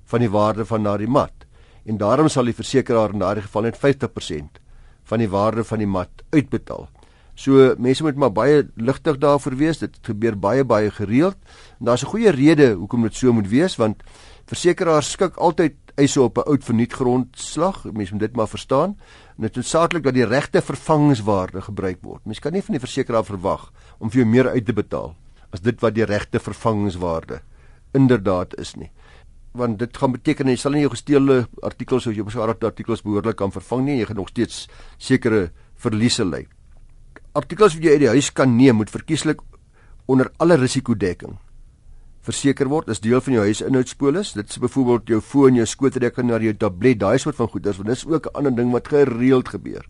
van 0.08 0.24
die 0.24 0.32
waarde 0.32 0.66
van 0.66 0.88
daardie 0.88 1.12
mat. 1.12 1.46
En 1.86 2.00
daarom 2.00 2.30
sal 2.32 2.48
die 2.48 2.56
versekeraar 2.56 3.14
in 3.14 3.22
daardie 3.24 3.46
geval 3.46 3.68
net 3.68 3.80
50% 3.80 4.62
van 5.08 5.24
die 5.24 5.30
waarde 5.32 5.64
van 5.64 5.84
die 5.84 5.90
mat 5.90 6.24
uitbetaal. 6.32 6.88
So 7.38 7.76
mense 7.78 8.02
moet 8.04 8.18
maar 8.18 8.34
baie 8.34 8.64
ligtig 8.76 9.20
daarvoor 9.22 9.56
wees. 9.60 9.82
Dit 9.84 10.00
gebeur 10.02 10.38
baie 10.42 10.64
baie 10.66 10.90
gereeld. 10.92 11.38
En 11.80 11.86
daar's 11.86 12.04
'n 12.04 12.10
goeie 12.10 12.32
rede 12.32 12.74
hoekom 12.74 13.04
dit 13.04 13.16
so 13.16 13.34
moet 13.34 13.48
wees 13.48 13.76
want 13.76 14.04
versekerings 14.46 15.12
skik 15.12 15.38
altyd 15.38 15.76
eise 15.96 16.22
op 16.22 16.38
'n 16.38 16.50
oud 16.50 16.64
verniet 16.64 16.94
grondslag. 16.94 17.84
Mense 17.84 18.14
moet 18.14 18.22
dit 18.22 18.36
maar 18.36 18.48
verstaan. 18.48 18.98
En 19.38 19.42
dit 19.42 19.50
is 19.50 19.56
noodsaaklik 19.56 20.04
dat 20.04 20.14
die 20.14 20.26
regte 20.26 20.62
vervangingswaarde 20.62 21.62
gebruik 21.62 21.98
word. 22.02 22.26
Mense 22.26 22.42
kan 22.42 22.54
nie 22.54 22.62
van 22.62 22.74
die 22.74 22.86
versekeraar 22.86 23.26
verwag 23.26 23.72
om 24.00 24.10
vir 24.10 24.22
jou 24.22 24.30
meer 24.30 24.50
uit 24.50 24.66
te 24.66 24.74
betaal 24.74 25.16
as 25.52 25.62
dit 25.62 25.82
wat 25.82 25.96
die 25.96 26.06
regte 26.06 26.40
vervangingswaarde 26.40 27.42
inderdaad 27.94 28.58
is 28.60 28.76
nie. 28.76 28.92
want 29.58 29.80
dit 29.80 29.98
gaan 29.98 30.12
beteken 30.12 30.48
jy 30.48 30.56
sal 30.56 30.76
nie 30.76 30.84
jou 30.84 30.92
gesteelde 30.94 31.48
artikels 31.66 32.08
of 32.08 32.14
jou 32.14 32.26
beswaarde 32.28 32.68
artikels 32.70 33.02
behoorlik 33.02 33.40
kan 33.40 33.52
vervang 33.52 33.86
nie 33.86 33.98
jy 33.98 34.06
gaan 34.06 34.22
nog 34.22 34.30
steeds 34.30 34.68
sekere 34.98 35.50
verliese 35.76 36.26
ly. 36.26 36.46
Artikels 37.38 37.76
wat 37.78 37.84
jy 37.86 37.92
uit 37.94 38.02
die 38.02 38.14
huis 38.16 38.32
kan 38.34 38.56
neem 38.58 38.80
moet 38.80 38.90
verkieslik 38.90 39.44
onder 40.10 40.32
alle 40.42 40.56
risikodekking 40.58 41.36
verseker 42.26 42.68
word 42.72 42.90
as 42.90 43.00
deel 43.04 43.22
van 43.24 43.38
jou 43.38 43.44
huisinhoudspolis. 43.46 44.34
Dit 44.36 44.50
is 44.52 44.60
byvoorbeeld 44.60 45.12
jou 45.14 45.20
foon, 45.24 45.56
jou 45.56 45.68
skootrekenaar, 45.70 46.44
jou 46.44 46.56
tablet, 46.60 46.98
daai 47.00 47.20
soort 47.22 47.38
van 47.38 47.48
goederes, 47.54 47.78
want 47.80 47.92
dit 47.94 47.98
is 47.98 48.08
ook 48.08 48.26
'n 48.28 48.36
ander 48.38 48.56
ding 48.56 48.72
wat 48.72 48.88
gereeld 48.88 49.50
gebeur. 49.54 49.86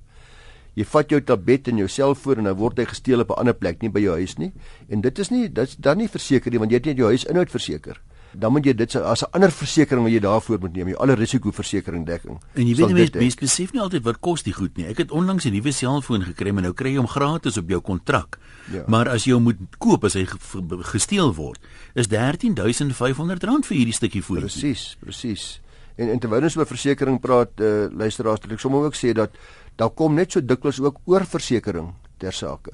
Jy 0.76 0.86
vat 0.86 1.10
jou 1.10 1.22
tablet 1.22 1.68
en 1.68 1.78
jou 1.78 1.88
selfoon 1.88 2.38
en 2.38 2.44
dan 2.44 2.58
word 2.58 2.78
hy 2.78 2.86
gesteel 2.86 3.22
op 3.22 3.32
'n 3.32 3.40
ander 3.40 3.56
plek, 3.56 3.82
nie 3.82 3.90
by 3.90 4.00
jou 4.00 4.14
huis 4.14 4.38
nie. 4.38 4.54
En 4.90 5.02
dit 5.02 5.20
is 5.20 5.30
nie 5.30 5.50
dit's 5.50 5.76
dan 5.76 5.98
nie 5.98 6.08
verseker 6.08 6.52
nie, 6.52 6.60
want 6.60 6.72
jy 6.72 6.78
het 6.78 6.86
net 6.86 6.98
jou 6.98 7.08
huisinhoud 7.08 7.50
verseker 7.50 7.98
dan 8.38 8.54
moet 8.54 8.68
jy 8.70 8.74
dit 8.78 8.96
as 8.96 9.24
'n 9.24 9.32
ander 9.32 9.52
versekerings 9.52 10.04
wat 10.06 10.14
jy 10.14 10.20
daarvoor 10.20 10.60
moet 10.60 10.74
neem, 10.76 10.88
jy 10.88 10.96
alle 10.96 11.16
risikoversekering 11.16 12.06
dekking. 12.06 12.38
En 12.54 12.68
jy 12.68 12.76
weet 12.76 12.94
nie 12.94 13.10
mens 13.20 13.36
besef 13.36 13.74
nie 13.74 13.82
altyd 13.82 14.04
wat 14.04 14.20
kos 14.20 14.44
die 14.44 14.54
goed 14.54 14.78
nie. 14.78 14.86
Ek 14.86 14.98
het 14.98 15.12
onlangs 15.12 15.46
'n 15.46 15.54
nuwe 15.54 15.72
selfoon 15.72 16.24
gekry, 16.24 16.52
maar 16.52 16.64
nou 16.64 16.74
kry 16.74 16.90
jy 16.90 16.98
hom 16.98 17.08
gratis 17.08 17.58
op 17.58 17.70
jou 17.70 17.82
kontrak. 17.82 18.38
Ja. 18.72 18.84
Maar 18.88 19.10
as 19.10 19.26
jy 19.26 19.34
hom 19.34 19.44
moet 19.44 19.58
koop 19.78 20.04
as 20.04 20.14
hy 20.14 20.26
gesteel 20.26 21.34
word, 21.34 21.60
is 21.96 22.08
R13500 22.08 23.66
vir 23.66 23.78
hierdie 23.78 23.94
stukkie 23.94 24.22
foon. 24.22 24.40
Presies, 24.40 24.98
presies. 25.00 25.60
En 25.96 26.10
en 26.10 26.20
terwyl 26.20 26.44
ons 26.44 26.58
oor 26.58 26.66
versekerings 26.66 27.22
praat, 27.22 27.60
uh, 27.60 27.90
luisteraars, 27.90 28.40
ek 28.52 28.60
sommer 28.60 28.86
ook 28.86 28.96
sê 28.96 29.14
dat 29.14 29.32
daar 29.76 29.90
kom 29.90 30.14
net 30.14 30.32
so 30.32 30.42
dikwels 30.42 30.80
ook 30.80 30.98
oorversekering 31.06 31.94
ter 32.18 32.34
sake. 32.34 32.72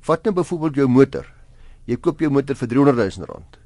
Vat 0.00 0.24
nou 0.24 0.34
byvoorbeeld 0.34 0.74
jou 0.74 0.88
motor. 0.88 1.26
Jy 1.86 1.96
koop 1.96 2.20
jou 2.20 2.30
motor 2.30 2.54
vir 2.54 2.68
R300 2.68 3.18
000 3.18 3.61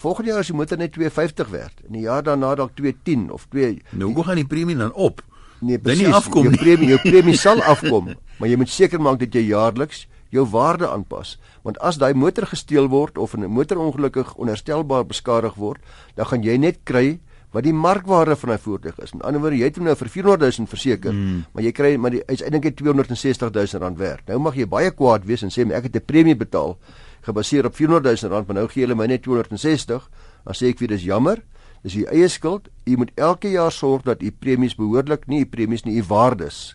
Volgende 0.00 0.30
jaar 0.30 0.40
as 0.40 0.48
die 0.48 0.56
motor 0.56 0.78
net 0.80 0.94
250 0.96 1.48
werd 1.52 1.82
en 1.86 1.92
die 1.98 2.06
jaar 2.06 2.22
daarna 2.24 2.54
dalk 2.56 2.72
210 2.78 3.26
of 3.36 3.44
2 3.52 3.82
Nou 4.00 4.12
hoe 4.14 4.24
gaan 4.24 4.40
die 4.40 4.48
premie 4.48 4.76
dan 4.76 4.92
op? 4.92 5.20
Nee, 5.60 5.78
precies, 5.78 6.06
nie 6.06 6.14
afkom 6.14 6.46
nie. 6.48 6.56
Jou 6.56 6.62
premie, 6.64 6.88
jou 6.88 7.00
premie 7.04 7.36
sal 7.46 7.60
afkom, 7.68 8.14
maar 8.38 8.48
jy 8.48 8.56
moet 8.56 8.72
seker 8.72 9.02
maak 9.02 9.20
dat 9.20 9.34
jy 9.36 9.42
jaarliks 9.50 10.06
jou 10.32 10.46
waarde 10.48 10.88
aanpas. 10.88 11.34
Want 11.66 11.80
as 11.84 11.98
daai 12.00 12.14
motor 12.16 12.46
gesteel 12.48 12.88
word 12.88 13.18
of 13.18 13.34
'n 13.36 13.44
motor 13.50 13.76
ongelukkig 13.76 14.34
onherstelbaar 14.34 15.04
beskadig 15.06 15.54
word, 15.54 15.82
dan 16.14 16.26
gaan 16.26 16.42
jy 16.42 16.56
net 16.56 16.80
kry 16.84 17.20
wat 17.52 17.66
die 17.66 17.74
markwaarde 17.74 18.36
van 18.36 18.48
daai 18.54 18.62
voertuig 18.62 18.98
is. 19.02 19.12
Met 19.12 19.22
ander 19.26 19.40
woorde, 19.40 19.58
jy 19.58 19.64
het 19.64 19.76
hom 19.76 19.84
nou 19.84 19.96
vir 19.96 20.08
400 20.08 20.56
000 20.58 20.70
verseker, 20.70 21.12
mm. 21.12 21.44
maar 21.52 21.62
jy 21.62 21.72
kry 21.72 21.96
maar 21.96 22.14
die 22.14 22.22
is 22.28 22.42
eintlik 22.42 22.76
260 22.76 23.50
000 23.50 23.82
rand 23.82 23.98
werd. 23.98 24.26
Nou 24.28 24.38
mag 24.38 24.56
jy 24.56 24.66
baie 24.66 24.90
kwaad 24.90 25.26
wees 25.26 25.42
en 25.42 25.50
sê 25.50 25.66
ek 25.66 25.90
het 25.90 25.96
'n 25.96 26.06
premie 26.06 26.36
betaal 26.36 26.78
gebaseer 27.26 27.66
op 27.66 27.76
400 27.76 28.22
000 28.22 28.32
rand, 28.32 28.46
maar 28.46 28.56
nou 28.56 28.68
gee 28.68 28.84
hulle 28.84 28.96
my 28.98 29.06
net 29.06 29.22
260. 29.22 30.08
Dan 30.44 30.56
sê 30.56 30.70
ek 30.72 30.80
vir 30.80 30.94
dis 30.94 31.06
jammer. 31.06 31.42
Dis 31.84 31.96
u 31.96 32.04
eie 32.12 32.28
skuld. 32.28 32.68
U 32.86 32.96
moet 33.00 33.12
elke 33.16 33.50
jaar 33.52 33.72
sorg 33.72 34.04
dat 34.08 34.22
u 34.22 34.30
premies 34.30 34.76
behoorlik, 34.76 35.26
nie 35.26 35.44
u 35.44 35.48
premies 35.48 35.84
nie, 35.84 36.00
u 36.00 36.04
waardes 36.08 36.74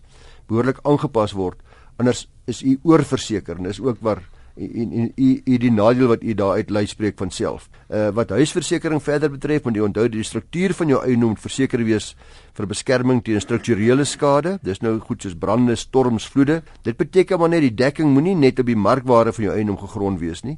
behoorlik 0.49 0.79
aangepas 0.85 1.33
word. 1.33 1.61
Anders 1.97 2.27
is 2.49 2.61
u 2.61 2.77
oorverseker 2.83 3.57
en 3.57 3.69
dis 3.69 3.81
ook 3.81 4.01
waar 4.05 4.21
en 4.55 4.91
en 4.91 5.12
u 5.15 5.41
u 5.45 5.57
die 5.57 5.71
nadeel 5.71 6.07
wat 6.07 6.24
u 6.24 6.33
daar 6.33 6.55
uit 6.55 6.69
lei 6.69 6.85
spreek 6.88 7.17
van 7.17 7.31
self. 7.31 7.69
Uh 7.89 8.09
wat 8.15 8.29
huisversekering 8.29 9.03
verder 9.03 9.31
betref, 9.31 9.63
moet 9.63 9.75
jy 9.75 9.81
onthou 9.83 10.07
die 10.09 10.24
struktuur 10.24 10.74
van 10.74 10.88
jou 10.88 11.01
eiendom 11.03 11.35
verseker 11.38 11.83
wees 11.83 12.13
vir 12.55 12.67
beskerming 12.67 13.24
teen 13.24 13.41
strukturele 13.41 14.05
skade. 14.05 14.57
Dis 14.63 14.81
nou 14.81 15.00
goed 15.00 15.21
soos 15.21 15.35
brande, 15.35 15.75
storms, 15.75 16.27
vloede. 16.27 16.62
Dit 16.83 16.97
beteken 16.97 17.39
maar 17.39 17.50
net 17.50 17.65
die 17.67 17.75
dekking 17.75 18.13
moenie 18.13 18.35
net 18.35 18.59
op 18.59 18.65
die 18.65 18.79
markwaarde 18.79 19.33
van 19.33 19.43
jou 19.43 19.55
eiendom 19.55 19.77
gegrond 19.77 20.19
wees 20.19 20.43
nie, 20.43 20.57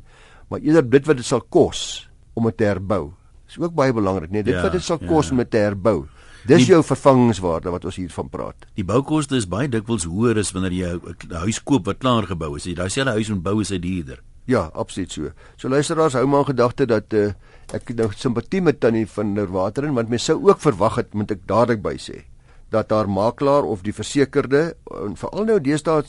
maar 0.49 0.59
eerder 0.59 0.89
dit 0.89 1.07
wat 1.07 1.17
dit 1.17 1.25
sal 1.25 1.41
kos 1.41 2.09
om 2.33 2.45
dit 2.45 2.57
te 2.57 2.69
herbou. 2.69 3.13
Dis 3.47 3.57
ook 3.59 3.73
baie 3.73 3.93
belangrik, 3.93 4.29
nee, 4.29 4.43
dit 4.43 4.53
ja, 4.53 4.61
wat 4.61 4.75
dit 4.75 4.83
sal 4.83 4.99
kos 4.99 5.29
ja. 5.29 5.31
om 5.31 5.37
dit 5.41 5.49
te 5.49 5.57
herbou. 5.63 6.05
Dis 6.47 6.63
die, 6.63 6.71
jou 6.71 6.79
vervangingswaarde 6.85 7.71
wat 7.73 7.85
ons 7.89 7.97
hiervan 7.99 8.29
praat. 8.31 8.67
Die 8.79 8.85
boukoste 8.87 9.35
is 9.35 9.49
baie 9.51 9.67
dikwels 9.67 10.05
hoër 10.07 10.39
as 10.39 10.53
wanneer 10.55 10.75
jy 10.75 10.91
'n 10.95 11.43
huis 11.43 11.59
koop 11.59 11.85
wat 11.85 11.99
klaar 11.99 12.23
gebou 12.23 12.55
is. 12.55 12.65
Jy 12.65 12.75
daai 12.75 12.89
selfe 12.89 13.11
huis 13.11 13.29
moet 13.29 13.43
bou 13.43 13.59
is 13.61 13.67
dit 13.67 13.81
duurder. 13.81 14.21
Ja, 14.47 14.69
absoluut 14.73 15.11
so. 15.11 15.31
So 15.57 15.67
luisteraars, 15.67 16.13
hou 16.13 16.25
maar 16.25 16.39
in 16.39 16.55
gedagte 16.55 16.85
dat 16.85 17.13
uh, 17.13 17.33
ek 17.73 17.91
nou 17.95 18.07
simpatie 18.15 18.61
met 18.61 18.79
tannie 18.79 19.07
van 19.07 19.33
Nerwater 19.33 19.83
in 19.83 19.93
want 19.93 20.09
mens 20.09 20.23
sou 20.23 20.37
ook 20.47 20.61
verwag 20.63 20.95
het 20.95 21.13
moet 21.13 21.31
ek 21.31 21.43
dadelik 21.47 21.81
by 21.83 21.97
sê 21.99 22.23
dat 22.71 22.91
haar 22.91 23.09
makelaar 23.09 23.63
of 23.63 23.83
die 23.83 23.93
versekerde 23.95 24.75
en 25.03 25.15
veral 25.15 25.45
nou 25.45 25.59
deesdae 25.59 26.03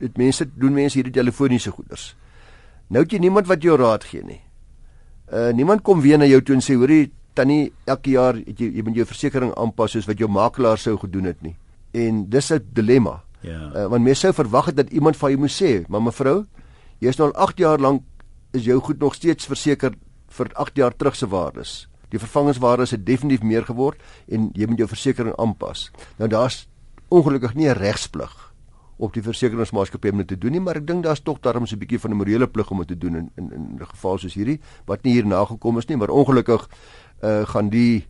dit 0.00 0.16
mense 0.16 0.44
doen 0.56 0.72
mense 0.72 0.96
hierdie 0.96 1.12
telefoniese 1.12 1.70
goeders. 1.70 2.14
Nou 2.88 3.04
het 3.04 3.12
jy 3.12 3.18
niemand 3.18 3.48
wat 3.48 3.62
jou 3.62 3.76
raad 3.80 4.04
gee 4.04 4.24
nie. 4.24 4.40
Uh 5.32 5.52
niemand 5.56 5.82
kom 5.82 6.00
weer 6.00 6.18
na 6.18 6.28
jou 6.28 6.40
toe 6.42 6.56
en 6.56 6.64
sê 6.64 6.76
hoorie 6.76 7.12
tannie 7.34 7.72
elke 7.84 8.10
jaar 8.10 8.36
jy 8.36 8.70
jy 8.76 8.82
moet 8.82 8.96
jou 8.96 9.06
versekerings 9.06 9.56
aanpas 9.56 9.90
soos 9.90 10.06
wat 10.06 10.18
jou 10.18 10.28
makelaar 10.28 10.78
sou 10.78 10.96
gedoen 10.98 11.24
het 11.24 11.42
nie. 11.42 11.56
En 11.92 12.28
dis 12.30 12.52
'n 12.52 12.66
dilemma. 12.72 13.22
Ja. 13.40 13.72
Uh, 13.74 13.86
want 13.86 14.04
mense 14.04 14.20
sou 14.20 14.32
verwag 14.32 14.66
het 14.66 14.76
dat 14.76 14.90
iemand 14.90 15.16
vir 15.16 15.30
jou 15.30 15.40
moet 15.40 15.62
sê, 15.62 15.88
maar 15.88 16.02
mevrou, 16.02 16.44
jy 16.98 17.08
is 17.08 17.16
nou 17.16 17.28
al 17.28 17.34
8 17.34 17.58
jaar 17.58 17.78
lank 17.78 18.02
is 18.52 18.64
jou 18.64 18.80
goed 18.80 18.98
nog 18.98 19.14
steeds 19.14 19.46
verseker 19.46 19.94
vir 20.28 20.50
8 20.54 20.76
jaar 20.76 20.96
terug 20.96 21.16
se 21.16 21.26
waardes. 21.26 21.88
Die 22.10 22.18
vervangingswaarde 22.18 22.88
het 22.90 23.06
definitief 23.06 23.42
meer 23.42 23.64
geword 23.64 24.00
en 24.28 24.50
jy 24.54 24.66
moet 24.66 24.78
jou 24.78 24.88
versekerings 24.88 25.38
aanpas. 25.38 25.90
Nou 26.18 26.28
daar's 26.28 26.66
ongelukkig 27.08 27.54
nie 27.54 27.68
'n 27.68 27.78
regsplig 27.78 28.50
op 29.00 29.14
die 29.16 29.22
versekeringsmaatskappy 29.24 30.12
om 30.12 30.20
dit 30.22 30.28
te 30.28 30.38
doen 30.38 30.52
nie, 30.52 30.60
maar 30.60 30.76
ek 30.76 30.86
dink 30.86 31.04
daar's 31.04 31.22
tog 31.24 31.40
darms 31.40 31.72
'n 31.72 31.78
bietjie 31.78 31.98
van 31.98 32.10
'n 32.10 32.16
morele 32.16 32.46
plig 32.46 32.70
om 32.70 32.78
dit 32.78 32.88
te 32.88 32.98
doen 32.98 33.16
in 33.16 33.30
in 33.36 33.52
in 33.52 33.78
'n 33.80 33.86
geval 33.86 34.18
soos 34.18 34.34
hierdie 34.34 34.60
wat 34.86 35.02
nie 35.04 35.12
hier 35.12 35.26
nagekom 35.26 35.78
is 35.78 35.86
nie, 35.86 35.96
maar 35.96 36.10
ongelukkig 36.10 36.68
uh, 37.22 37.46
gaan 37.46 37.68
die 37.68 38.06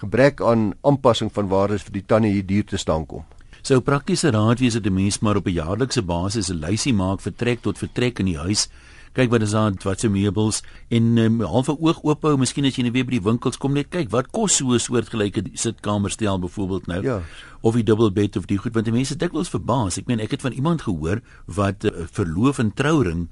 gebrek 0.00 0.40
aan 0.40 0.72
aanpassing 0.80 1.32
van 1.32 1.48
waardes 1.48 1.82
vir 1.82 1.92
die 1.92 2.06
tannie 2.06 2.32
hier 2.32 2.46
duur 2.46 2.64
te 2.64 2.76
staan 2.76 3.06
kom. 3.06 3.24
So 3.62 3.80
praktiese 3.80 4.30
raad 4.30 4.60
wees 4.60 4.72
dit 4.72 4.86
'n 4.86 4.94
mens 4.94 5.20
maar 5.20 5.36
op 5.36 5.46
'n 5.46 5.52
jaarlikse 5.52 6.02
basis 6.02 6.50
'n 6.50 6.60
lysie 6.60 6.94
maak 6.94 7.20
vertrek 7.20 7.60
tot 7.62 7.78
vertrek 7.78 8.18
in 8.18 8.26
die 8.26 8.38
huis 8.38 8.68
kyk 9.12 9.30
wat 9.32 9.42
is 9.42 9.54
daar 9.56 9.74
wat 9.82 10.00
se 10.00 10.08
meubels 10.08 10.62
en 10.88 11.18
um, 11.18 11.40
half 11.40 11.68
'n 11.68 11.78
oog 11.80 12.02
oop 12.04 12.22
hou 12.22 12.36
miskien 12.36 12.64
as 12.64 12.76
jy 12.76 12.82
net 12.82 12.92
weer 12.92 13.04
by 13.04 13.18
die 13.18 13.26
winkels 13.26 13.58
kom 13.58 13.74
net 13.74 13.90
kyk 13.90 14.10
wat 14.10 14.30
kos 14.30 14.56
so 14.56 14.72
'n 14.72 14.78
soortgelyke 14.78 15.42
sitkamerstel 15.54 16.38
byvoorbeeld 16.38 16.86
nou 16.86 17.02
ja. 17.02 17.22
of 17.60 17.74
die 17.74 17.82
double 17.82 18.10
bed 18.10 18.36
of 18.36 18.46
die 18.46 18.58
goed 18.58 18.74
want 18.74 18.84
die 18.84 18.94
mense 18.94 19.16
dikwels 19.16 19.48
verbaas 19.48 19.98
ek 19.98 20.06
meen 20.06 20.20
ek 20.20 20.30
het 20.30 20.42
van 20.42 20.52
iemand 20.52 20.82
gehoor 20.82 21.20
wat 21.46 21.84
uh, 21.84 21.90
verloof 22.10 22.58
en 22.58 22.72
trouring 22.72 23.28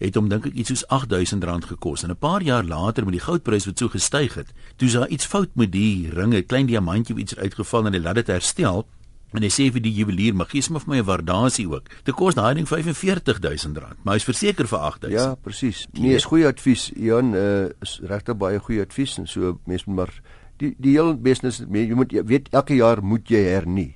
het 0.00 0.16
hom 0.16 0.28
dink 0.28 0.46
ek 0.48 0.54
iets 0.54 0.72
soos 0.72 0.84
R8000 0.88 1.68
gekos 1.74 2.04
en 2.04 2.10
'n 2.10 2.16
paar 2.16 2.42
jaar 2.42 2.64
later 2.64 3.04
met 3.04 3.18
die 3.18 3.26
goudprys 3.26 3.66
wat 3.66 3.78
so 3.78 3.88
gestyg 3.88 4.34
het 4.34 4.52
toe 4.76 4.88
is 4.88 4.96
daar 4.96 5.08
iets 5.08 5.26
fout 5.26 5.50
met 5.54 5.72
die 5.72 6.10
ringe 6.10 6.42
klein 6.42 6.66
diamantjie 6.66 7.16
iets 7.16 7.36
uitgeval 7.36 7.86
en 7.86 7.92
hy 7.92 8.00
laat 8.00 8.14
dit 8.14 8.26
herstel 8.26 8.86
En 9.30 9.44
hy 9.46 9.50
sê 9.52 9.68
vir 9.70 9.82
die 9.82 9.92
juwelier, 9.94 10.34
"Mag 10.34 10.50
gee 10.50 10.60
sommer 10.60 10.80
vir 10.80 10.90
my 10.90 10.98
'n 10.98 11.06
waardasie 11.06 11.68
ook." 11.70 11.88
Dit 12.04 12.14
kos 12.14 12.34
daai 12.34 12.54
ding 12.54 12.66
R45000, 12.66 13.96
maar 14.02 14.14
hy's 14.14 14.24
verseker 14.24 14.66
vir 14.66 14.78
R8000. 14.78 15.12
Ja, 15.12 15.34
presies. 15.34 15.86
Nee, 15.92 16.14
is 16.14 16.24
goeie 16.24 16.46
advies. 16.46 16.90
Jan, 16.96 17.34
uh, 17.34 17.68
is 17.80 18.00
regtig 18.02 18.36
baie 18.36 18.58
goeie 18.58 18.82
advies 18.82 19.18
en 19.18 19.26
so 19.26 19.60
mense 19.66 19.84
moet 19.86 19.96
maar 19.96 20.20
die 20.58 20.74
die 20.78 20.96
hele 20.96 21.16
business 21.16 21.62
jy 21.70 21.94
moet 21.94 22.12
jy 22.12 22.24
weet 22.24 22.48
elke 22.50 22.74
jaar 22.74 23.02
moet 23.02 23.28
jy 23.28 23.44
hernie. 23.44 23.94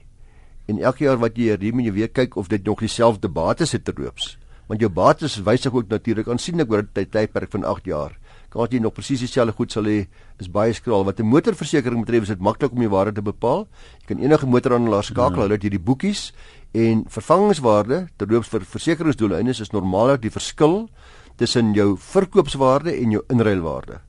En 0.66 0.78
elke 0.78 1.04
jaar 1.04 1.18
wat 1.18 1.36
jy 1.36 1.48
hernie, 1.48 1.72
moet 1.72 1.84
jy 1.84 1.92
weer 1.92 2.08
kyk 2.08 2.36
of 2.36 2.48
dit 2.48 2.64
nog 2.64 2.80
dieselfde 2.80 3.28
bates 3.28 3.72
het 3.72 3.84
terloops. 3.84 4.38
Want 4.74 4.82
jou 4.82 4.90
bates 4.90 5.36
wysig 5.46 5.70
ook 5.70 5.86
natuurlik 5.86 6.26
aansienlik 6.26 6.72
oor 6.72 6.82
'n 6.82 6.88
tydperk 6.90 7.50
van 7.50 7.64
8 7.64 7.84
jaar. 7.84 8.18
Gehad 8.50 8.72
jy 8.72 8.80
nog 8.80 8.92
presies 8.92 9.20
dieselfde 9.20 9.52
goed 9.52 9.70
sal 9.72 9.84
hê 9.84 10.06
is 10.40 10.50
baie 10.50 10.72
skraal. 10.72 11.04
Wat 11.04 11.20
'n 11.20 11.26
motorversekering 11.26 12.04
betref 12.04 12.22
is 12.22 12.28
dit 12.28 12.40
maklik 12.40 12.72
om 12.72 12.80
die 12.80 12.88
waarde 12.88 13.12
te 13.12 13.22
bepaal. 13.22 13.68
Jy 14.00 14.06
kan 14.06 14.18
enige 14.18 14.46
motorhandelaar 14.46 15.04
skakel 15.04 15.36
ja. 15.36 15.42
hulle 15.42 15.54
het 15.54 15.62
hierdie 15.62 15.78
boekies 15.78 16.32
en 16.72 17.04
vervangingswaarde 17.06 18.08
terloops 18.16 18.48
vir 18.48 18.60
versekeringsdoeleindes 18.60 19.60
is 19.60 19.70
normaallik 19.70 20.22
die 20.22 20.30
verskil 20.30 20.88
tussen 21.36 21.72
jou 21.72 21.96
verkoopswaarde 21.96 22.90
en 22.98 23.10
jou 23.10 23.22
inruilwaarde 23.28 24.00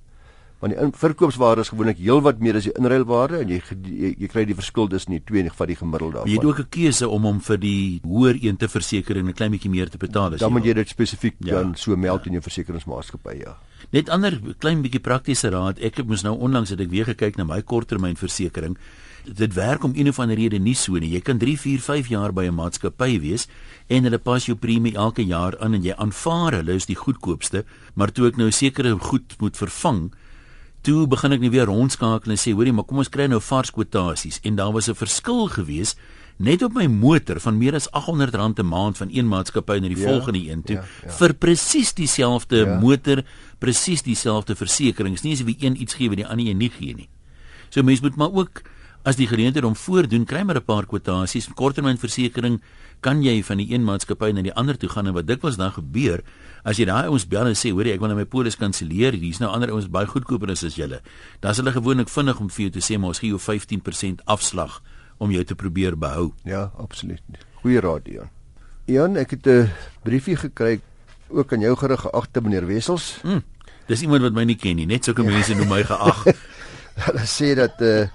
want 0.66 0.94
die 0.94 1.00
verkoopswaarde 1.00 1.62
is 1.62 1.70
gewoonlik 1.70 2.00
heelwat 2.02 2.40
meer 2.42 2.58
as 2.58 2.66
die 2.66 2.74
inruilwaarde 2.80 3.44
en 3.44 3.54
jy 3.54 3.60
jy, 3.86 4.14
jy 4.24 4.30
kry 4.32 4.46
die 4.50 4.58
verskil 4.58 4.90
tussen 4.90 5.14
die 5.14 5.22
twee 5.22 5.46
van 5.46 5.70
die 5.70 5.78
gemiddelde 5.78 6.20
daarvan. 6.20 6.32
Jy 6.32 6.40
het 6.40 6.48
ook 6.50 6.60
'n 6.60 6.70
keuse 6.70 7.10
om 7.10 7.24
hom 7.24 7.40
vir 7.42 7.58
die 7.58 8.02
hoër 8.04 8.40
een 8.42 8.58
te 8.58 8.68
verseker 8.68 9.18
en 9.18 9.28
'n 9.28 9.34
klein 9.34 9.52
bietjie 9.52 9.70
meer 9.70 9.90
te 9.90 9.98
betaal 9.98 10.34
as 10.34 10.40
jy. 10.40 10.46
Dan 10.46 10.54
moet 10.54 10.66
jy 10.66 10.74
dit 10.74 10.90
spesifiek 10.90 11.36
ja. 11.40 11.62
dan 11.62 11.76
so 11.76 11.96
meld 11.96 12.24
ja. 12.24 12.26
in 12.26 12.32
jou 12.32 12.42
versekeringsmaatskappy, 12.42 13.38
ja. 13.38 13.58
Net 13.92 14.10
ander 14.10 14.40
klein 14.58 14.82
bietjie 14.82 15.00
praktiese 15.00 15.50
raad. 15.50 15.80
Ek 15.80 15.98
het 15.98 16.08
mos 16.08 16.24
nou 16.24 16.38
onlangs 16.38 16.70
het 16.70 16.80
ek 16.80 16.90
weer 16.90 17.06
gekyk 17.06 17.38
na 17.38 17.44
my 17.44 17.62
korttermynversekering. 17.62 18.78
Dit 19.26 19.54
werk 19.54 19.84
om 19.84 19.94
een 19.96 20.08
of 20.08 20.20
ander 20.20 20.36
rede 20.36 20.60
nie 20.60 20.76
so 20.76 20.98
nie. 20.98 21.10
Jy 21.10 21.22
kan 21.22 21.38
3, 21.38 21.58
4, 21.58 21.80
5 21.82 22.08
jaar 22.08 22.34
by 22.34 22.46
'n 22.46 22.56
maatskappy 22.56 23.20
wees 23.20 23.48
en 23.88 24.04
hulle 24.04 24.18
pas 24.18 24.46
jou 24.46 24.56
premie 24.56 24.96
elke 24.96 25.26
jaar 25.26 25.58
aan 25.60 25.74
en 25.74 25.84
jy 25.84 25.94
aanvaar 25.94 26.54
hulle 26.54 26.74
is 26.74 26.86
die 26.86 26.96
goedkoopste, 26.96 27.66
maar 27.94 28.12
toe 28.12 28.28
ek 28.28 28.38
nou 28.38 28.52
sekere 28.52 28.98
goed 29.00 29.36
moet 29.40 29.58
vervang, 29.58 30.12
toe 30.86 31.08
begin 31.10 31.34
ek 31.34 31.42
net 31.42 31.52
weer 31.52 31.66
rondskakel 31.70 32.32
en 32.32 32.40
sê 32.40 32.54
hoorie 32.54 32.74
maar 32.76 32.86
kom 32.86 33.02
ons 33.02 33.10
kry 33.10 33.26
nou 33.32 33.42
vars 33.42 33.74
kwotasies 33.74 34.40
en 34.46 34.56
daar 34.56 34.72
was 34.72 34.90
'n 34.90 34.96
verskil 34.96 35.48
gewees 35.50 35.96
net 36.38 36.62
op 36.64 36.74
my 36.74 36.86
motor 36.88 37.40
van 37.40 37.58
meer 37.58 37.76
as 37.76 37.88
R800 37.90 38.60
'n 38.60 38.66
maand 38.66 38.98
van 38.98 39.10
een 39.12 39.28
maatskappy 39.28 39.80
na 39.80 39.88
die 39.88 39.98
ja, 39.98 40.08
volgende 40.08 40.50
een 40.50 40.64
toe 40.64 40.76
ja, 40.76 40.84
ja. 41.04 41.12
vir 41.12 41.34
presies 41.34 41.94
dieselfde 41.94 42.58
ja. 42.66 42.80
motor 42.80 43.24
presies 43.60 44.02
dieselfde 44.02 44.56
versekerings 44.56 45.24
nie 45.24 45.34
as 45.34 45.44
wie 45.44 45.58
een 45.60 45.82
iets 45.82 45.94
gee 45.94 46.10
wat 46.10 46.18
die 46.18 46.28
ander 46.28 46.46
een 46.46 46.58
nie 46.58 46.70
gee 46.70 46.94
nie 46.94 47.10
So 47.70 47.84
mense 47.84 48.04
moet 48.06 48.16
maar 48.16 48.32
ook 48.32 48.62
as 49.06 49.20
die 49.20 49.28
geleentheid 49.30 49.66
om 49.68 49.76
voordoen, 49.78 50.26
kry 50.26 50.42
maar 50.42 50.58
'n 50.58 50.66
paar 50.66 50.86
kwotasies. 50.86 51.48
Korttermynversekering 51.54 52.62
kan 53.00 53.22
jy 53.24 53.44
van 53.44 53.58
die 53.58 53.74
een 53.74 53.84
maatskappy 53.84 54.32
na 54.32 54.42
die 54.42 54.54
ander 54.54 54.78
toe 54.78 54.90
gaan 54.90 55.08
en 55.08 55.14
wat 55.14 55.28
dikwels 55.28 55.58
dan 55.58 55.72
gebeur, 55.72 56.24
as 56.64 56.78
jy 56.78 56.86
daai 56.86 57.08
ouens 57.08 57.28
bel 57.28 57.46
en 57.46 57.56
sê, 57.56 57.72
"Hoerie, 57.72 57.94
ek 57.94 58.00
wil 58.00 58.08
nou 58.08 58.18
my 58.18 58.26
polis 58.26 58.56
kanselleer. 58.56 59.14
Hier's 59.14 59.40
nou 59.40 59.52
ander 59.52 59.70
ouens 59.70 59.88
baie 59.88 60.08
goedkoper 60.08 60.50
as 60.50 60.62
julle." 60.76 61.02
Dan 61.40 61.52
is 61.52 61.58
hulle 61.58 61.72
gewoonlik 61.72 62.10
vinnig 62.10 62.40
om 62.40 62.50
vir 62.50 62.62
jou 62.62 62.72
te 62.72 62.80
sê, 62.80 62.98
"Maar 62.98 63.08
ons 63.10 63.20
gee 63.20 63.30
jou 63.30 63.40
15% 63.40 64.22
afslag 64.26 64.82
om 65.18 65.32
jou 65.32 65.44
te 65.44 65.56
probeer 65.56 65.98
behou." 65.98 66.34
Ja, 66.44 66.72
absoluut. 66.78 67.22
Goeie 67.62 67.80
raad, 67.80 68.02
Jan. 68.06 68.30
Jan, 68.86 69.18
ek 69.18 69.30
het 69.30 69.48
'n 69.48 69.70
briefie 70.04 70.36
gekry 70.36 70.82
ook 71.30 71.54
aan 71.54 71.60
jou 71.60 71.76
gerig 71.76 72.02
geagte 72.02 72.42
meneer 72.42 72.68
Wessels. 72.68 73.18
Hmm, 73.22 73.44
dis 73.88 74.02
iemand 74.02 74.22
wat 74.22 74.34
my 74.34 74.44
nie 74.44 74.56
ken 74.56 74.76
nie, 74.76 74.86
net 74.86 75.04
sulke 75.04 75.24
ja. 75.24 75.30
mense 75.30 75.54
noem 75.54 75.68
my 75.68 75.84
geag. 75.92 76.26
Hulle 76.96 77.26
sê 77.28 77.52
dat 77.58 77.82
uh, 77.84 78.06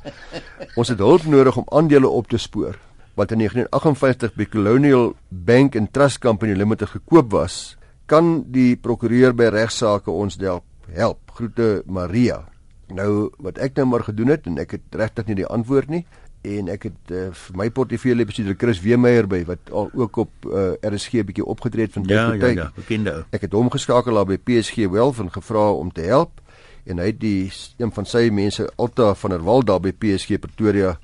ons 0.78 0.88
het 0.88 0.98
hulp 0.98 1.26
nodig 1.28 1.56
om 1.60 1.68
aandele 1.68 2.08
op 2.08 2.30
te 2.30 2.38
spoor 2.40 2.78
wat 3.18 3.34
in 3.34 3.42
1958 3.42 4.32
by 4.38 4.46
Colonial 4.48 5.12
Bank 5.28 5.76
and 5.76 5.92
Trust 5.92 6.22
Company 6.22 6.54
Limited 6.56 6.88
gekoop 6.88 7.32
was. 7.34 7.76
Kan 8.08 8.46
die 8.48 8.78
prokureur 8.80 9.34
by 9.36 9.50
regsaake 9.52 10.10
ons 10.10 10.38
help? 10.40 10.64
Help. 10.94 11.34
Groete 11.36 11.82
Maria. 11.86 12.40
Nou 12.88 13.28
wat 13.38 13.60
ek 13.60 13.76
nou 13.76 13.90
maar 13.92 14.06
gedoen 14.06 14.32
het 14.32 14.48
en 14.48 14.56
ek 14.62 14.78
het 14.78 14.98
regtig 15.02 15.28
nie 15.28 15.42
die 15.42 15.50
antwoord 15.50 15.92
nie 15.92 16.04
en 16.40 16.70
ek 16.72 16.86
het 16.88 17.12
uh, 17.12 17.26
vir 17.36 17.56
my 17.60 17.66
portefeulje 17.74 18.24
bestuurder 18.24 18.56
Chris 18.56 18.80
Weemeyer 18.80 19.26
by 19.28 19.42
wat 19.48 19.72
al 19.76 19.90
ook 19.92 20.22
op 20.24 20.48
uh, 20.48 20.72
eh, 20.80 20.88
RSG 20.88 21.20
'n 21.20 21.26
bietjie 21.28 21.44
opgetree 21.44 21.84
het 21.84 21.92
van 21.92 22.02
tyd 22.02 22.16
ja, 22.16 22.30
tot 22.30 22.40
tyd. 22.40 22.56
Ja, 22.56 22.62
ja, 22.62 22.72
bekende 22.74 23.12
ou. 23.12 23.24
Ek 23.30 23.44
het 23.44 23.52
hom 23.52 23.70
geskakel 23.70 24.14
daar 24.14 24.24
by 24.24 24.38
PSG 24.38 24.88
Wealth 24.88 25.20
en 25.20 25.30
gevra 25.30 25.70
om 25.72 25.92
te 25.92 26.00
help 26.00 26.39
en 26.86 26.98
hy 26.98 27.06
het 27.06 27.20
die 27.20 27.52
een 27.78 27.92
van 27.92 28.06
sy 28.06 28.28
mense 28.30 28.68
Alta 28.76 29.14
van 29.14 29.30
der 29.30 29.44
Walt 29.44 29.66
daar 29.66 29.80
by 29.80 29.92
PSG 29.92 30.40
Pretoria 30.40 30.96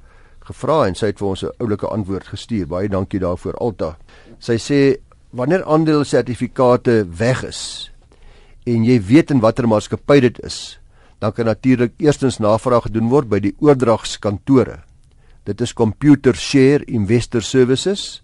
gevra 0.47 0.87
en 0.87 0.95
sy 0.95 1.11
het 1.11 1.19
vir 1.19 1.29
ons 1.29 1.43
'n 1.45 1.55
oulike 1.59 1.87
antwoord 1.87 2.27
gestuur. 2.27 2.67
Baie 2.67 2.89
dankie 2.89 3.21
daarvoor 3.21 3.55
Alta. 3.55 3.97
Sy 4.39 4.57
sê 4.59 4.97
wanneer 5.31 5.65
aandelesertifikate 5.65 7.07
weg 7.19 7.45
is 7.45 7.91
en 8.67 8.85
jy 8.85 9.01
weet 9.01 9.31
in 9.31 9.41
watter 9.41 9.69
maatskappy 9.69 10.21
dit 10.21 10.39
is, 10.45 10.79
dan 11.19 11.33
kan 11.33 11.47
natuurlik 11.47 11.93
eerstens 11.99 12.39
navraag 12.39 12.83
gedoen 12.83 13.09
word 13.09 13.29
by 13.29 13.41
die 13.41 13.55
oordragskantore. 13.59 14.83
Dit 15.45 15.61
is 15.61 15.73
Computer 15.73 16.35
Share 16.35 16.85
Investor 16.85 17.43
Services 17.43 18.23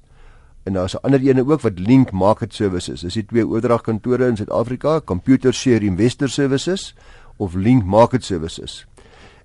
en 0.66 0.72
daar's 0.72 0.94
'n 0.94 1.02
ander 1.02 1.20
ene 1.20 1.44
ook 1.46 1.60
wat 1.60 1.78
Link 1.78 2.12
Market 2.12 2.54
Services. 2.54 3.00
Dis 3.00 3.14
die 3.14 3.26
twee 3.26 3.46
oordragkantore 3.46 4.26
in 4.26 4.36
Suid-Afrika, 4.36 5.00
Computer 5.00 5.52
Share 5.52 5.84
Investor 5.84 6.28
Services 6.28 6.94
of 7.42 7.56
Link 7.58 7.84
Market 7.84 8.24
Services. 8.24 8.84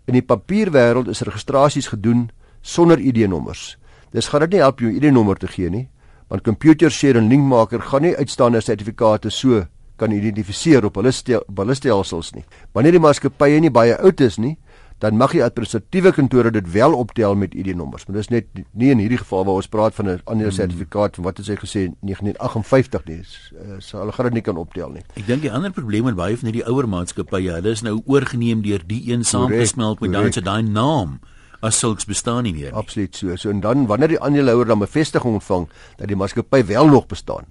In 0.06 0.16
die 0.16 0.24
papierwêreld 0.24 1.10
is 1.12 1.24
registrasies 1.26 1.90
gedoen 1.92 2.28
sonder 2.62 3.02
ID-nommers. 3.02 3.74
Dis 4.14 4.30
gaan 4.32 4.46
dit 4.46 4.56
nie 4.56 4.62
help 4.64 4.84
jou 4.84 4.92
ID-nommer 4.94 5.40
te 5.42 5.50
gee 5.52 5.72
nie, 5.74 5.88
want 6.30 6.46
Computer 6.46 6.94
Share 6.94 7.20
en 7.20 7.32
Link 7.32 7.44
Market 7.44 7.84
gaan 7.90 8.06
nie 8.06 8.14
uitstaande 8.16 8.62
sertifikate 8.62 9.32
so 9.34 9.66
kan 9.98 10.14
identifiseer 10.14 10.86
op 10.86 11.00
hulle 11.00 11.12
stel, 11.12 11.42
hulle 11.58 11.76
stelsels 11.76 12.34
nie. 12.36 12.46
Wanneer 12.78 13.00
die 13.00 13.02
maatskappye 13.02 13.62
nie 13.64 13.74
baie 13.74 13.98
oud 13.98 14.22
is 14.22 14.38
nie, 14.38 14.54
dan 14.98 15.18
mag 15.18 15.32
die 15.36 15.44
administratiewe 15.46 16.12
kantore 16.12 16.52
dit 16.52 16.72
wel 16.74 16.94
optel 16.98 17.36
met 17.38 17.54
ID-nommers, 17.54 18.08
maar 18.08 18.18
dis 18.18 18.32
net 18.34 18.48
nie 18.72 18.90
in 18.90 18.98
hierdie 18.98 19.20
geval 19.22 19.46
waar 19.46 19.62
ons 19.62 19.70
praat 19.70 19.94
van 19.94 20.10
'n 20.10 20.22
ander 20.26 20.52
sertifikaat 20.52 21.16
van 21.16 21.24
wat 21.24 21.38
het 21.38 21.48
hy 21.48 21.56
gesê 21.56 21.82
1958 22.02 23.06
nie. 23.06 23.22
Eh, 23.22 23.78
so 23.80 24.00
hulle 24.00 24.12
gaan 24.12 24.26
dit 24.26 24.34
nie 24.34 24.42
kan 24.42 24.58
optel 24.58 24.90
nie. 24.90 25.04
Ek 25.16 25.28
dink 25.28 25.42
die 25.42 25.52
ander 25.52 25.72
probleem 25.72 26.04
met 26.04 26.16
baie 26.16 26.38
van 26.38 26.50
hierdie 26.50 26.66
ouer 26.66 26.88
maatskappye, 26.90 27.52
hulle 27.52 27.70
is 27.70 27.82
nou 27.82 28.02
oorgeneem 28.06 28.62
deur 28.62 28.82
die 28.88 29.12
een 29.12 29.24
saamgesmelt 29.24 30.00
met 30.00 30.12
daai 30.12 30.32
se 30.32 30.42
daai 30.42 30.64
naam 30.64 31.20
as 31.62 31.80
sulks 31.80 32.06
bestaan 32.06 32.44
nie 32.44 32.54
meer. 32.54 32.72
Nie. 32.72 32.78
Absoluut 32.78 33.16
so. 33.16 33.36
So 33.36 33.50
en 33.50 33.60
dan 33.60 33.86
wanneer 33.86 34.08
die 34.08 34.22
aandeelhouer 34.22 34.66
dan 34.66 34.80
bevestiging 34.80 35.34
ontvang 35.34 35.70
dat 35.98 36.08
die 36.08 36.16
maatskappy 36.16 36.66
wel 36.66 36.88
nog 36.88 37.08
bestaan, 37.08 37.46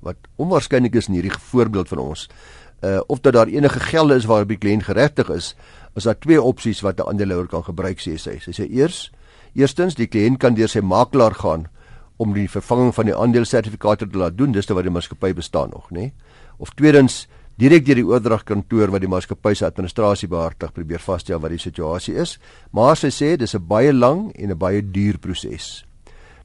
wat 0.00 0.16
onwaarskynlik 0.36 0.94
is 0.94 1.08
in 1.08 1.14
hierdie 1.14 1.32
voorbeeld 1.32 1.88
van 1.88 1.98
ons, 1.98 2.28
uh 2.84 3.00
of 3.06 3.20
dat 3.20 3.32
daar 3.32 3.46
enige 3.46 3.80
gelde 3.80 4.14
is 4.14 4.24
waarop 4.24 4.48
die 4.48 4.58
kliënt 4.60 4.84
geregtig 4.84 5.28
is, 5.32 5.54
is 5.96 6.04
daar 6.04 6.18
twee 6.18 6.42
opsies 6.42 6.82
wat 6.84 7.00
'n 7.00 7.08
aandeelhouer 7.08 7.48
kan 7.48 7.64
gebruik 7.64 8.00
sê 8.00 8.16
sy. 8.18 8.38
Sy 8.38 8.52
sê 8.52 8.70
eers 8.70 9.10
eerstens 9.54 9.94
die 9.94 10.06
kliënt 10.06 10.38
kan 10.38 10.54
deur 10.54 10.68
sy 10.68 10.80
makelaar 10.80 11.34
gaan 11.34 11.66
om 12.16 12.32
die 12.32 12.48
vervanging 12.48 12.94
van 12.94 13.06
die 13.06 13.16
aandelesertifikate 13.16 14.08
te 14.08 14.18
laat 14.18 14.36
doen, 14.38 14.52
dis 14.52 14.66
terwyl 14.66 14.82
die 14.82 14.92
maatskappy 14.92 15.32
bestaan 15.34 15.70
nog, 15.70 15.90
nê? 15.90 16.12
Of 16.58 16.70
tweedens 16.74 17.26
direk 17.56 17.86
deur 17.86 17.94
die 17.94 18.06
oordragkantoor 18.06 18.90
wat 18.90 19.00
die 19.00 19.08
maatskappy 19.08 19.54
se 19.54 19.66
administrasie 19.66 20.28
behartig 20.28 20.72
probeer 20.72 21.00
vasstel 21.00 21.40
wat 21.40 21.50
die 21.50 21.58
situasie 21.58 22.14
is, 22.14 22.38
maar 22.70 22.96
sy 22.96 23.08
sê 23.08 23.36
dis 23.36 23.54
'n 23.54 23.66
baie 23.66 23.92
lang 23.92 24.32
en 24.34 24.50
'n 24.50 24.58
baie 24.58 24.82
duur 24.82 25.18
proses. 25.18 25.84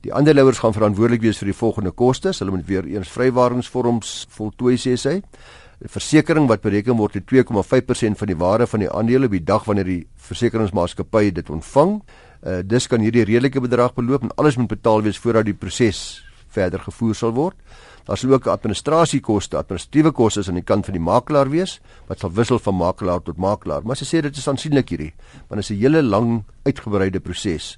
Die 0.02 0.14
aandeelhouers 0.14 0.60
gaan 0.60 0.74
verantwoordelik 0.74 1.22
wees 1.22 1.38
vir 1.38 1.52
die 1.52 1.58
volgende 1.58 1.92
kostes. 1.92 2.40
Hulle 2.40 2.52
moet 2.52 2.66
weer 2.66 2.86
eens 2.86 3.10
vrywaringsvorms 3.10 4.28
voltooi 4.34 4.74
sê 4.82 4.96
sy. 4.98 5.22
'n 5.82 5.90
versekering 5.90 6.48
wat 6.48 6.62
bereken 6.62 6.98
word 6.98 7.14
teen 7.14 7.26
2,5% 7.26 8.18
van 8.18 8.28
die 8.28 8.38
waarde 8.38 8.68
van 8.68 8.80
die 8.80 8.90
aandele 8.90 9.26
op 9.26 9.32
die 9.32 9.44
dag 9.44 9.64
wanneer 9.66 9.86
die 9.86 10.08
versekeringsmaatskappy 10.16 11.32
dit 11.32 11.50
ontvang. 11.50 12.02
Uh 12.46 12.62
dis 12.62 12.88
kan 12.88 13.02
hierdie 13.02 13.26
redelike 13.26 13.62
bedrag 13.62 13.94
beloop 13.94 14.24
en 14.24 14.36
alles 14.36 14.58
moet 14.58 14.70
betaal 14.70 15.02
wees 15.02 15.18
voordat 15.18 15.46
die 15.46 15.58
proses 15.58 16.22
verder 16.54 16.80
gevoer 16.80 17.16
sal 17.16 17.34
word. 17.34 17.58
Daar 18.06 18.18
sal 18.18 18.34
ook 18.34 18.48
administrasiekoste, 18.48 19.58
administratiewe 19.58 20.12
kostes 20.12 20.50
aan 20.50 20.58
die 20.60 20.66
kant 20.66 20.86
van 20.86 20.94
die 20.98 21.02
makelaar 21.02 21.50
wees 21.50 21.80
wat 22.10 22.20
sal 22.20 22.34
wissel 22.34 22.60
van 22.60 22.76
makelaar 22.76 23.22
tot 23.26 23.38
makelaar. 23.38 23.86
Maar 23.86 23.98
sy 23.98 24.06
sê 24.06 24.22
dit 24.22 24.38
is 24.38 24.48
aansienlik 24.48 24.90
hierdie, 24.90 25.14
want 25.50 25.62
dit 25.62 25.70
is 25.70 25.72
'n 25.72 25.82
hele 25.82 26.02
lang 26.02 26.44
uitgebreide 26.66 27.20
proses. 27.20 27.78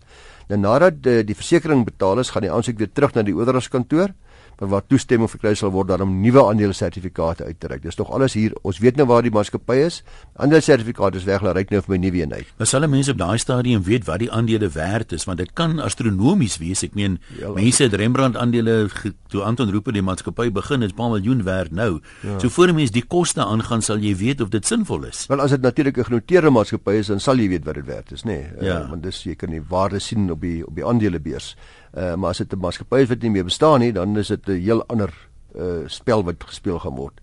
Nou 0.50 0.60
nadat 0.60 1.06
eh, 1.08 1.24
die 1.24 1.36
versekering 1.36 1.86
betaal 1.86 2.20
is, 2.20 2.30
gaan 2.30 2.42
die 2.42 2.52
aansoek 2.52 2.78
weer 2.78 2.92
terug 2.92 3.13
na 3.16 3.22
die 3.22 3.36
oordragskantoor 3.36 4.13
vir 4.60 4.68
wat 4.68 4.88
toestemming 4.89 5.30
verkry 5.30 5.54
sal 5.56 5.72
word 5.72 5.92
om 6.02 6.22
nuwe 6.22 6.44
aandelesertifikate 6.44 7.44
uit 7.44 7.60
te 7.60 7.68
reik. 7.68 7.84
Dis 7.84 7.96
tog 7.96 8.12
alles 8.12 8.34
hier. 8.34 8.54
Ons 8.63 8.80
weet 8.84 8.96
nou 9.00 9.08
waar 9.10 9.24
die 9.26 9.32
maatskappy 9.34 9.80
is. 9.86 10.02
Aandelesertifikate 10.36 11.18
is 11.18 11.28
weg, 11.28 11.42
hulle 11.44 11.54
reik 11.54 11.72
nou 11.74 11.82
vir 11.82 11.96
my 11.96 12.00
nuwe 12.06 12.22
een 12.22 12.34
uit. 12.34 12.54
Maar 12.58 12.68
sal 12.68 12.88
mense 12.88 13.12
op 13.12 13.18
daai 13.18 13.38
stadium 13.38 13.84
weet 13.84 14.06
wat 14.06 14.20
die 14.24 14.32
aandele 14.32 14.70
werd 14.70 15.12
is 15.12 15.26
want 15.30 15.38
dit 15.38 15.54
kan 15.54 15.80
astronomies 15.80 16.58
wees. 16.62 16.84
Ek 16.84 16.96
meen 16.96 17.20
ja, 17.39 17.52
mense 17.56 17.84
het 17.84 17.94
Rembrandt 18.00 18.38
aandele 18.38 18.89
toe 19.32 19.44
Anton 19.44 19.72
Rooper 19.74 19.94
die 19.96 20.04
maatskappy 20.06 20.50
begin 20.54 20.84
is 20.84 20.92
'n 20.92 20.96
paar 20.96 21.10
miljoen 21.10 21.44
werd 21.44 21.72
nou. 21.72 22.02
Ja. 22.22 22.39
So 22.39 22.50
voor 22.50 22.68
'n 22.68 22.76
mens 22.76 22.92
die 22.92 23.06
koste 23.06 23.44
aangaan 23.44 23.82
sal 23.82 23.98
jy 23.98 24.16
weet 24.16 24.42
of 24.42 24.50
dit 24.50 24.66
sinvol 24.66 25.04
is. 25.06 25.26
Wel 25.28 25.42
as 25.42 25.50
dit 25.50 25.62
natuurlik 25.62 25.98
'n 25.98 26.04
genoteerde 26.04 26.50
maatskappy 26.50 26.92
is 26.92 27.08
dan 27.08 27.20
sal 27.20 27.38
jy 27.38 27.50
weet 27.50 27.66
wat 27.66 27.76
dit 27.76 27.86
werd 27.86 28.12
is, 28.12 28.24
nê. 28.24 28.28
Nee. 28.28 28.70
Ja. 28.70 28.82
Uh, 28.82 28.89
want 28.89 29.04
dis 29.04 29.24
jy 29.24 29.36
kan 29.36 29.50
die 29.50 29.62
waarde 29.68 30.00
sien 30.00 30.32
op 30.32 30.42
die 30.42 30.66
op 30.68 30.76
die 30.76 30.86
aandelebeurs. 30.86 31.56
Uh, 31.93 32.15
maar 32.15 32.29
as 32.29 32.38
dit 32.41 32.53
'n 32.53 32.60
maatskappy 32.60 33.03
is 33.03 33.10
wat 33.10 33.21
nie 33.21 33.29
meer 33.29 33.43
bestaan 33.43 33.79
nie, 33.79 33.91
dan 33.91 34.17
is 34.17 34.27
dit 34.27 34.47
'n 34.47 34.62
heel 34.62 34.84
ander 34.88 35.13
uh, 35.56 35.88
spel 35.88 36.23
wat 36.23 36.43
gespeel 36.43 36.79
gaan 36.79 36.95
word. 36.95 37.19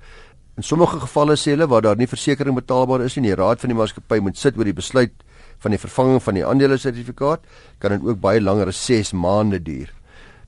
In 0.56 0.62
sommige 0.62 1.00
gevalle 1.00 1.36
sê 1.36 1.50
hulle 1.50 1.66
waar 1.66 1.82
daar 1.82 1.96
nie 1.96 2.06
versekerings 2.06 2.54
betaalbaar 2.54 3.00
is 3.00 3.16
nie, 3.16 3.30
die 3.30 3.34
raad 3.34 3.60
van 3.60 3.68
die 3.68 3.76
maatskappy 3.76 4.18
moet 4.20 4.36
sit 4.38 4.56
oor 4.58 4.64
die 4.64 4.76
besluit 4.76 5.12
van 5.58 5.70
die 5.70 5.78
vervanging 5.78 6.22
van 6.22 6.34
die 6.34 6.46
aandelesertifikaat, 6.46 7.40
kan 7.78 7.90
dit 7.90 8.02
ook 8.04 8.20
baie 8.20 8.40
langer 8.40 8.68
as 8.68 8.86
6 8.86 9.12
maande 9.12 9.62
duur. 9.62 9.90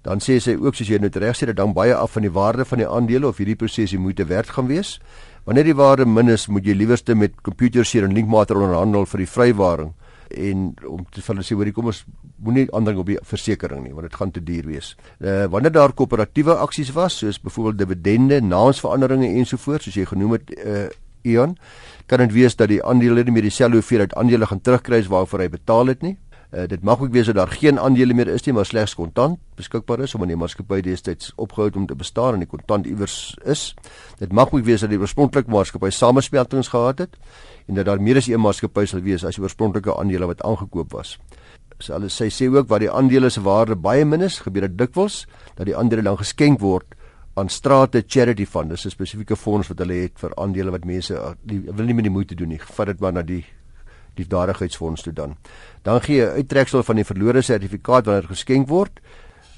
Dan 0.03 0.19
sê 0.19 0.39
sy 0.41 0.55
ook 0.59 0.75
soos 0.75 0.89
jy 0.89 0.99
nou 0.99 1.11
reg 1.15 1.37
sê 1.37 1.47
dat 1.47 1.57
dan 1.57 1.73
baie 1.73 1.95
af 1.95 2.13
van 2.13 2.23
die 2.23 2.33
waarde 2.33 2.65
van 2.65 2.79
die 2.79 2.89
aandele 2.89 3.29
of 3.29 3.37
hierdie 3.39 3.57
proses 3.57 3.91
die 3.91 3.99
moeite 3.99 4.25
werd 4.25 4.51
gaan 4.51 4.67
wees. 4.67 5.01
Wanneer 5.45 5.65
die 5.65 5.75
waarde 5.75 6.07
min 6.07 6.29
is, 6.29 6.47
moet 6.47 6.65
jy 6.65 6.75
liewerste 6.75 7.15
met 7.15 7.41
computerseer 7.43 8.05
en 8.05 8.15
linkmater 8.15 8.57
onderhandel 8.57 9.07
vir 9.07 9.19
die 9.19 9.31
vrywaring 9.31 9.93
en 10.37 10.73
om 10.89 11.05
te 11.11 11.23
hulle 11.27 11.45
sê 11.47 11.57
hoor 11.59 11.73
kom 11.73 11.91
ons 11.93 12.03
moenie 12.43 12.67
aandring 12.73 12.99
op 13.03 13.07
die 13.07 13.19
versekerings 13.23 13.85
nie 13.87 13.95
want 13.95 14.09
dit 14.09 14.19
gaan 14.19 14.33
te 14.35 14.43
duur 14.43 14.67
wees. 14.67 14.95
Uh 15.21 15.47
wanneer 15.53 15.73
daar 15.73 15.93
koöperatiewe 15.93 16.57
aksies 16.65 16.93
was 16.97 17.19
soos 17.19 17.41
byvoorbeeld 17.41 17.79
dividende, 17.79 18.41
naamsveranderinge 18.41 19.33
ensovoorts 19.39 19.89
soos 19.89 20.01
jy 20.01 20.07
genoem 20.07 20.39
het 20.39 20.55
uh 20.59 20.91
Ion, 21.23 21.57
kan 22.11 22.19
dit 22.19 22.33
wees 22.35 22.57
dat 22.59 22.67
die 22.73 22.81
aandele 22.83 23.23
nie 23.23 23.37
meer 23.37 23.47
dieselfde 23.47 23.79
hoeveelheid 23.79 24.15
aandele 24.19 24.47
gaan 24.51 24.61
terugkry 24.61 24.99
as 24.99 25.11
waarvoor 25.11 25.45
hy 25.45 25.51
betaal 25.53 25.93
het 25.93 26.03
nie. 26.03 26.17
Uh 26.53 26.67
dit 26.69 26.83
mag 26.85 27.01
ook 27.01 27.13
wees 27.13 27.27
dat 27.27 27.35
daar 27.35 27.49
geen 27.49 27.79
aandele 27.81 28.15
meer 28.15 28.29
is 28.29 28.43
nie 28.45 28.53
maar 28.53 28.67
slegs 28.69 28.95
kontant 28.95 29.39
beskikbaar 29.57 30.03
is 30.05 30.13
omdat 30.15 30.29
die 30.29 30.37
maatskappy 30.37 30.81
destyds 30.85 31.33
opgehou 31.37 31.71
het 31.71 31.77
om 31.77 31.87
te 31.87 31.95
bestaan 31.97 32.35
en 32.35 32.43
die 32.45 32.49
kontant 32.49 32.87
iewers 32.87 33.39
is. 33.45 33.75
Dit 34.19 34.33
mag 34.33 34.53
ook 34.53 34.65
wees 34.65 34.85
dat 34.85 34.91
die 34.93 34.99
oorspronklike 35.01 35.51
maatskappy 35.51 35.91
samesmeltings 35.91 36.69
gehad 36.69 36.99
het 36.99 37.17
en 37.67 37.75
dat 37.75 37.89
daar 37.89 38.01
meer 38.01 38.21
as 38.21 38.29
een 38.29 38.41
maatskappy 38.41 38.85
sal 38.85 39.01
wees 39.01 39.25
as 39.25 39.41
die 39.41 39.45
oorspronklike 39.45 39.97
aandele 39.97 40.29
wat 40.29 40.45
aangekoop 40.45 40.93
was. 40.93 41.17
So 41.79 41.97
hulle 41.97 42.13
sê 42.13 42.29
sê 42.29 42.51
ook 42.53 42.69
wat 42.69 42.85
die 42.85 42.91
aandele 42.93 43.31
se 43.31 43.41
waarde 43.41 43.77
baie 43.77 44.05
min 44.05 44.21
is, 44.21 44.43
gebeur 44.45 44.69
dit 44.69 44.77
dikwels 44.85 45.25
dat 45.57 45.67
die 45.67 45.77
aandele 45.77 46.05
dan 46.05 46.21
geskenk 46.21 46.61
word 46.61 46.99
aan 47.35 47.49
strate 47.49 48.05
charity 48.07 48.45
fund. 48.45 48.69
Dis 48.71 48.85
'n 48.85 48.91
spesifieke 48.91 49.37
fonds 49.37 49.69
wat 49.69 49.79
hulle 49.79 50.03
het 50.05 50.21
vir 50.21 50.37
aandele 50.37 50.71
wat 50.71 50.85
mense 50.85 51.37
die, 51.43 51.61
wil 51.61 51.87
nie 51.87 51.95
meer 51.95 52.03
die 52.03 52.17
moeite 52.19 52.35
doen 52.35 52.49
nie. 52.49 52.61
Vat 52.61 52.87
dit 52.87 53.01
maar 53.01 53.13
na 53.13 53.23
die 53.23 53.45
die 54.19 54.27
dadigheidsfonds 54.29 55.03
toe 55.03 55.13
dan. 55.13 55.37
Dan 55.83 56.01
gee 56.05 56.21
jy 56.21 56.29
uittreksel 56.43 56.83
van 56.83 57.01
die 57.01 57.07
verlore 57.09 57.43
sertifikaat 57.43 58.07
wanneer 58.07 58.29
geskenk 58.31 58.69
word. 58.69 59.01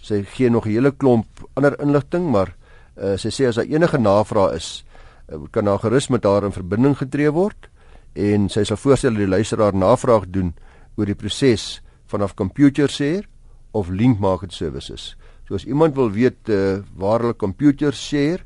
Sy 0.05 0.23
gee 0.37 0.51
nog 0.51 0.67
'n 0.67 0.71
hele 0.71 0.93
klomp 0.93 1.27
ander 1.55 1.81
inligting, 1.81 2.31
maar 2.31 2.55
uh, 2.97 3.17
sy 3.17 3.29
sê 3.29 3.49
as 3.49 3.57
daar 3.57 3.67
enige 3.67 3.99
navraag 3.99 4.55
is, 4.55 4.85
uh, 5.33 5.39
kan 5.51 5.65
daar 5.65 5.79
gerus 5.79 6.09
met 6.09 6.25
haar 6.25 6.45
in 6.45 6.53
verbinding 6.53 6.97
getree 6.97 7.31
word 7.31 7.69
en 8.15 8.49
sy 8.49 8.63
sal 8.65 8.77
voorstel 8.77 9.11
dat 9.11 9.25
die 9.25 9.29
luisteraar 9.29 9.75
navraag 9.75 10.29
doen 10.31 10.55
oor 10.97 11.07
die 11.07 11.19
proses 11.19 11.83
vanaf 12.07 12.35
computer 12.35 12.89
share 12.89 13.25
of 13.73 13.91
link 13.91 14.21
market 14.21 14.53
services. 14.53 15.17
So 15.49 15.55
as 15.55 15.65
iemand 15.65 15.97
wil 15.99 16.13
weet 16.15 16.49
uh, 16.49 16.83
waar 16.95 17.21
hulle 17.21 17.37
computer 17.37 17.93
share 17.93 18.45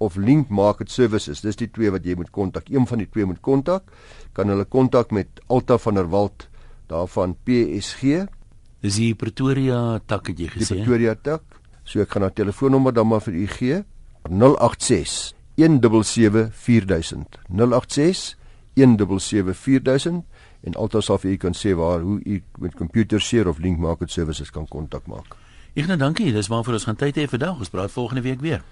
of 0.00 0.16
link 0.16 0.48
market 0.48 0.90
services, 0.90 1.42
dis 1.44 1.58
die 1.60 1.68
twee 1.68 1.92
wat 1.92 2.06
jy 2.08 2.16
moet 2.16 2.32
kontak. 2.32 2.70
Een 2.72 2.86
van 2.88 3.02
die 3.02 3.08
twee 3.08 3.28
moet 3.28 3.40
kontak. 3.44 3.92
Kan 4.36 4.48
hulle 4.48 4.64
kontak 4.64 5.12
met 5.12 5.42
Alta 5.52 5.76
van 5.78 6.00
der 6.00 6.08
Walt 6.10 6.48
daarvan 6.90 7.36
PSG. 7.44 8.24
Dis 8.80 8.96
die 8.96 9.12
Pretoria 9.14 10.00
tak 10.08 10.32
het 10.32 10.40
jy 10.40 10.48
gesê. 10.54 10.64
Die 10.64 10.80
Pretoria 10.80 11.14
tak. 11.14 11.44
So 11.84 12.00
ek 12.00 12.14
gaan 12.14 12.24
na 12.24 12.32
telefoonnommer 12.32 12.96
dan 12.96 13.10
maar 13.10 13.22
vir 13.26 13.36
u 13.36 13.46
gee. 13.58 13.82
086 14.28 15.34
177 15.60 16.48
4000. 16.56 17.40
086 17.52 18.36
177 18.80 19.56
4000 19.56 20.24
en 20.60 20.76
Alta 20.76 21.00
sal 21.00 21.20
vir 21.20 21.34
u 21.34 21.36
kan 21.40 21.56
sê 21.56 21.72
waar 21.76 22.02
hoe 22.04 22.18
u 22.24 22.42
met 22.60 22.74
computer 22.76 23.20
share 23.20 23.48
of 23.48 23.58
link 23.58 23.78
market 23.78 24.10
services 24.10 24.50
kan 24.50 24.68
kontak 24.68 25.06
maak. 25.06 25.36
Nou 25.74 25.96
dankie, 25.96 26.32
dis 26.32 26.48
maar 26.48 26.64
vir 26.66 26.76
ons 26.76 26.84
gaan 26.84 26.98
tyd 26.98 27.16
hê 27.16 27.28
vandag. 27.30 27.58
Ons 27.58 27.72
praat 27.72 27.92
volgende 27.92 28.22
week 28.26 28.40
weer. 28.40 28.62